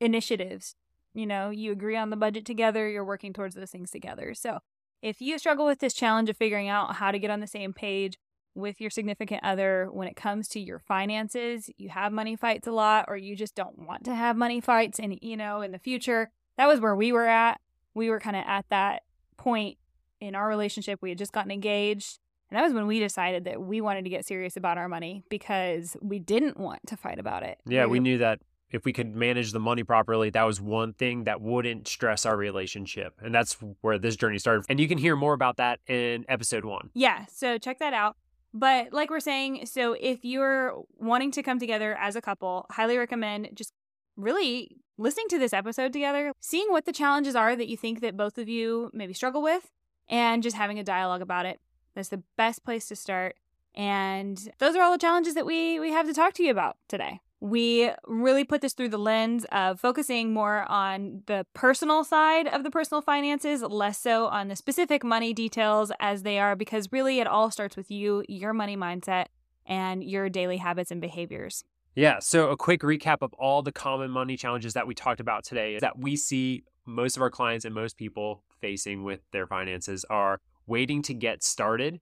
initiatives. 0.00 0.74
You 1.16 1.26
know, 1.26 1.50
you 1.50 1.72
agree 1.72 1.96
on 1.96 2.10
the 2.10 2.16
budget 2.16 2.44
together, 2.44 2.88
you're 2.88 3.04
working 3.04 3.32
towards 3.32 3.54
those 3.54 3.70
things 3.70 3.90
together. 3.90 4.34
So, 4.34 4.58
if 5.02 5.20
you 5.20 5.38
struggle 5.38 5.66
with 5.66 5.78
this 5.78 5.94
challenge 5.94 6.28
of 6.28 6.36
figuring 6.36 6.68
out 6.68 6.96
how 6.96 7.10
to 7.10 7.18
get 7.18 7.30
on 7.30 7.40
the 7.40 7.46
same 7.46 7.72
page 7.72 8.18
with 8.54 8.80
your 8.80 8.90
significant 8.90 9.42
other 9.42 9.88
when 9.90 10.08
it 10.08 10.16
comes 10.16 10.48
to 10.48 10.60
your 10.60 10.78
finances, 10.78 11.70
you 11.76 11.88
have 11.88 12.12
money 12.12 12.36
fights 12.36 12.66
a 12.66 12.72
lot 12.72 13.06
or 13.08 13.16
you 13.16 13.34
just 13.34 13.54
don't 13.54 13.78
want 13.78 14.04
to 14.04 14.14
have 14.14 14.36
money 14.36 14.60
fights 14.60 14.98
and 14.98 15.18
you 15.22 15.36
know, 15.36 15.62
in 15.62 15.72
the 15.72 15.78
future, 15.78 16.30
that 16.56 16.66
was 16.66 16.80
where 16.80 16.96
we 16.96 17.12
were 17.12 17.26
at. 17.26 17.60
We 17.94 18.10
were 18.10 18.20
kind 18.20 18.36
of 18.36 18.44
at 18.46 18.66
that 18.70 19.02
point 19.36 19.78
in 20.20 20.34
our 20.34 20.48
relationship. 20.48 21.00
We 21.02 21.10
had 21.10 21.18
just 21.18 21.32
gotten 21.32 21.50
engaged 21.50 22.18
and 22.50 22.58
that 22.58 22.62
was 22.62 22.72
when 22.72 22.86
we 22.86 23.00
decided 23.00 23.44
that 23.44 23.60
we 23.60 23.80
wanted 23.80 24.04
to 24.04 24.10
get 24.10 24.26
serious 24.26 24.56
about 24.56 24.78
our 24.78 24.88
money 24.88 25.24
because 25.28 25.96
we 26.00 26.18
didn't 26.18 26.58
want 26.58 26.86
to 26.86 26.96
fight 26.96 27.18
about 27.18 27.42
it. 27.42 27.58
Yeah, 27.66 27.86
we 27.86 28.00
knew 28.00 28.18
that 28.18 28.40
if 28.70 28.84
we 28.84 28.92
could 28.92 29.14
manage 29.14 29.52
the 29.52 29.60
money 29.60 29.84
properly, 29.84 30.30
that 30.30 30.42
was 30.42 30.60
one 30.60 30.92
thing 30.92 31.24
that 31.24 31.40
wouldn't 31.40 31.86
stress 31.88 32.26
our 32.26 32.36
relationship. 32.36 33.14
And 33.22 33.34
that's 33.34 33.56
where 33.80 33.98
this 33.98 34.16
journey 34.16 34.38
started. 34.38 34.66
And 34.68 34.80
you 34.80 34.88
can 34.88 34.98
hear 34.98 35.16
more 35.16 35.34
about 35.34 35.56
that 35.56 35.80
in 35.86 36.24
episode 36.28 36.64
1. 36.64 36.90
Yeah, 36.94 37.26
so 37.26 37.58
check 37.58 37.78
that 37.78 37.92
out. 37.92 38.16
But 38.52 38.92
like 38.92 39.10
we're 39.10 39.20
saying, 39.20 39.66
so 39.66 39.94
if 40.00 40.24
you're 40.24 40.82
wanting 40.98 41.30
to 41.32 41.42
come 41.42 41.58
together 41.58 41.96
as 42.00 42.16
a 42.16 42.22
couple, 42.22 42.66
highly 42.70 42.96
recommend 42.96 43.50
just 43.54 43.72
really 44.16 44.78
listening 44.98 45.28
to 45.28 45.38
this 45.38 45.52
episode 45.52 45.92
together, 45.92 46.32
seeing 46.40 46.70
what 46.70 46.86
the 46.86 46.92
challenges 46.92 47.36
are 47.36 47.54
that 47.54 47.68
you 47.68 47.76
think 47.76 48.00
that 48.00 48.16
both 48.16 48.38
of 48.38 48.48
you 48.48 48.90
maybe 48.94 49.12
struggle 49.12 49.42
with, 49.42 49.70
and 50.08 50.42
just 50.42 50.56
having 50.56 50.78
a 50.78 50.84
dialogue 50.84 51.20
about 51.20 51.46
it. 51.46 51.60
That's 51.94 52.08
the 52.08 52.22
best 52.36 52.64
place 52.64 52.88
to 52.88 52.96
start. 52.96 53.36
And 53.74 54.48
those 54.58 54.74
are 54.74 54.82
all 54.82 54.92
the 54.92 54.98
challenges 54.98 55.34
that 55.34 55.44
we 55.44 55.78
we 55.78 55.92
have 55.92 56.06
to 56.06 56.14
talk 56.14 56.32
to 56.34 56.42
you 56.42 56.50
about 56.50 56.76
today. 56.88 57.20
We 57.40 57.90
really 58.06 58.44
put 58.44 58.62
this 58.62 58.72
through 58.72 58.88
the 58.88 58.98
lens 58.98 59.44
of 59.52 59.78
focusing 59.78 60.32
more 60.32 60.64
on 60.70 61.22
the 61.26 61.46
personal 61.52 62.02
side 62.02 62.46
of 62.48 62.62
the 62.62 62.70
personal 62.70 63.02
finances, 63.02 63.62
less 63.62 63.98
so 63.98 64.26
on 64.26 64.48
the 64.48 64.56
specific 64.56 65.04
money 65.04 65.34
details 65.34 65.92
as 66.00 66.22
they 66.22 66.38
are, 66.38 66.56
because 66.56 66.90
really 66.92 67.20
it 67.20 67.26
all 67.26 67.50
starts 67.50 67.76
with 67.76 67.90
you, 67.90 68.24
your 68.28 68.54
money 68.54 68.76
mindset, 68.76 69.26
and 69.66 70.02
your 70.02 70.30
daily 70.30 70.56
habits 70.56 70.90
and 70.90 71.00
behaviors. 71.00 71.62
Yeah. 71.94 72.18
So, 72.20 72.50
a 72.50 72.56
quick 72.56 72.82
recap 72.82 73.18
of 73.22 73.32
all 73.34 73.62
the 73.62 73.72
common 73.72 74.10
money 74.10 74.36
challenges 74.36 74.74
that 74.74 74.86
we 74.86 74.94
talked 74.94 75.20
about 75.20 75.44
today 75.44 75.74
is 75.74 75.80
that 75.80 75.98
we 75.98 76.16
see 76.16 76.64
most 76.84 77.16
of 77.16 77.22
our 77.22 77.30
clients 77.30 77.64
and 77.64 77.74
most 77.74 77.96
people 77.96 78.42
facing 78.60 79.02
with 79.02 79.20
their 79.32 79.46
finances 79.46 80.04
are 80.08 80.40
waiting 80.66 81.02
to 81.02 81.14
get 81.14 81.42
started, 81.42 82.00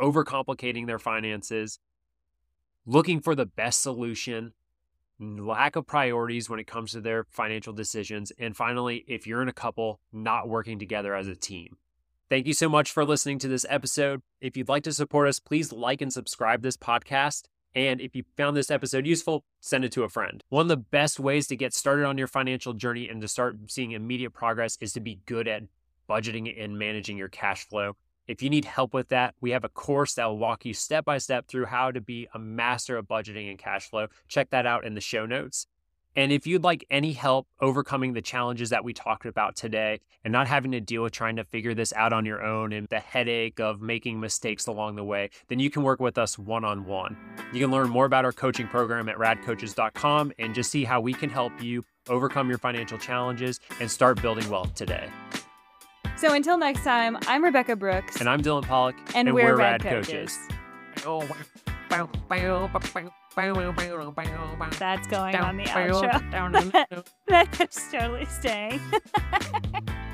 overcomplicating 0.00 0.86
their 0.86 0.98
finances, 0.98 1.78
looking 2.86 3.20
for 3.20 3.34
the 3.34 3.46
best 3.46 3.82
solution, 3.82 4.52
lack 5.22 5.76
of 5.76 5.86
priorities 5.86 6.50
when 6.50 6.58
it 6.58 6.66
comes 6.66 6.92
to 6.92 7.00
their 7.00 7.24
financial 7.30 7.72
decisions, 7.72 8.32
and 8.38 8.56
finally, 8.56 9.04
if 9.06 9.26
you're 9.26 9.42
in 9.42 9.48
a 9.48 9.52
couple, 9.52 10.00
not 10.12 10.48
working 10.48 10.78
together 10.78 11.14
as 11.14 11.28
a 11.28 11.36
team. 11.36 11.76
Thank 12.28 12.46
you 12.46 12.54
so 12.54 12.68
much 12.68 12.90
for 12.90 13.04
listening 13.04 13.38
to 13.40 13.48
this 13.48 13.66
episode. 13.68 14.22
If 14.40 14.56
you'd 14.56 14.68
like 14.68 14.84
to 14.84 14.92
support 14.92 15.28
us, 15.28 15.38
please 15.38 15.72
like 15.72 16.00
and 16.00 16.12
subscribe 16.12 16.62
this 16.62 16.76
podcast. 16.76 17.42
And 17.74 18.00
if 18.00 18.16
you 18.16 18.24
found 18.36 18.56
this 18.56 18.70
episode 18.70 19.06
useful, 19.06 19.44
send 19.60 19.84
it 19.84 19.92
to 19.92 20.02
a 20.04 20.08
friend. 20.08 20.42
One 20.48 20.62
of 20.62 20.68
the 20.68 20.76
best 20.76 21.20
ways 21.20 21.46
to 21.48 21.56
get 21.56 21.72
started 21.72 22.04
on 22.04 22.18
your 22.18 22.26
financial 22.26 22.72
journey 22.72 23.08
and 23.08 23.20
to 23.22 23.28
start 23.28 23.56
seeing 23.68 23.92
immediate 23.92 24.32
progress 24.32 24.76
is 24.80 24.92
to 24.94 25.00
be 25.00 25.20
good 25.26 25.48
at 25.48 25.62
budgeting 26.08 26.62
and 26.62 26.78
managing 26.78 27.16
your 27.16 27.28
cash 27.28 27.66
flow. 27.66 27.96
If 28.28 28.42
you 28.42 28.50
need 28.50 28.64
help 28.64 28.94
with 28.94 29.08
that, 29.08 29.34
we 29.40 29.50
have 29.50 29.64
a 29.64 29.68
course 29.68 30.14
that 30.14 30.26
will 30.26 30.38
walk 30.38 30.64
you 30.64 30.74
step 30.74 31.04
by 31.04 31.18
step 31.18 31.48
through 31.48 31.66
how 31.66 31.90
to 31.90 32.00
be 32.00 32.28
a 32.32 32.38
master 32.38 32.96
of 32.96 33.08
budgeting 33.08 33.50
and 33.50 33.58
cash 33.58 33.90
flow. 33.90 34.06
Check 34.28 34.50
that 34.50 34.66
out 34.66 34.84
in 34.84 34.94
the 34.94 35.00
show 35.00 35.26
notes. 35.26 35.66
And 36.14 36.30
if 36.30 36.46
you'd 36.46 36.62
like 36.62 36.84
any 36.90 37.12
help 37.12 37.48
overcoming 37.60 38.12
the 38.12 38.20
challenges 38.20 38.70
that 38.70 38.84
we 38.84 38.92
talked 38.92 39.24
about 39.24 39.56
today 39.56 40.00
and 40.24 40.30
not 40.30 40.46
having 40.46 40.72
to 40.72 40.80
deal 40.80 41.02
with 41.02 41.12
trying 41.12 41.36
to 41.36 41.44
figure 41.44 41.72
this 41.74 41.92
out 41.94 42.12
on 42.12 42.26
your 42.26 42.44
own 42.44 42.72
and 42.72 42.86
the 42.90 43.00
headache 43.00 43.58
of 43.58 43.80
making 43.80 44.20
mistakes 44.20 44.66
along 44.66 44.96
the 44.96 45.04
way, 45.04 45.30
then 45.48 45.58
you 45.58 45.70
can 45.70 45.82
work 45.82 46.00
with 46.00 46.18
us 46.18 46.38
one 46.38 46.64
on 46.64 46.84
one. 46.84 47.16
You 47.52 47.60
can 47.60 47.70
learn 47.70 47.88
more 47.88 48.04
about 48.04 48.26
our 48.26 48.32
coaching 48.32 48.68
program 48.68 49.08
at 49.08 49.16
radcoaches.com 49.16 50.32
and 50.38 50.54
just 50.54 50.70
see 50.70 50.84
how 50.84 51.00
we 51.00 51.14
can 51.14 51.30
help 51.30 51.62
you 51.62 51.82
overcome 52.08 52.50
your 52.50 52.58
financial 52.58 52.98
challenges 52.98 53.58
and 53.80 53.90
start 53.90 54.20
building 54.20 54.48
wealth 54.50 54.74
today. 54.74 55.08
So 56.16 56.34
until 56.34 56.56
next 56.56 56.84
time, 56.84 57.18
I'm 57.26 57.42
Rebecca 57.42 57.74
Brooks. 57.74 58.20
And 58.20 58.28
I'm 58.28 58.40
Dylan 58.40 58.62
Pollock. 58.62 58.94
And, 59.14 59.28
and 59.28 59.34
we're, 59.34 59.46
we're, 59.52 59.56
Rad, 59.56 59.84
Rad 59.84 60.04
Coaches. 60.04 60.36
Coaches. 60.36 60.38
That's 64.78 65.06
going 65.08 65.34
on 65.36 65.56
the 65.56 65.64
outro. 65.64 66.02
That's 67.26 67.90
totally 67.90 68.26
staying. 68.26 68.80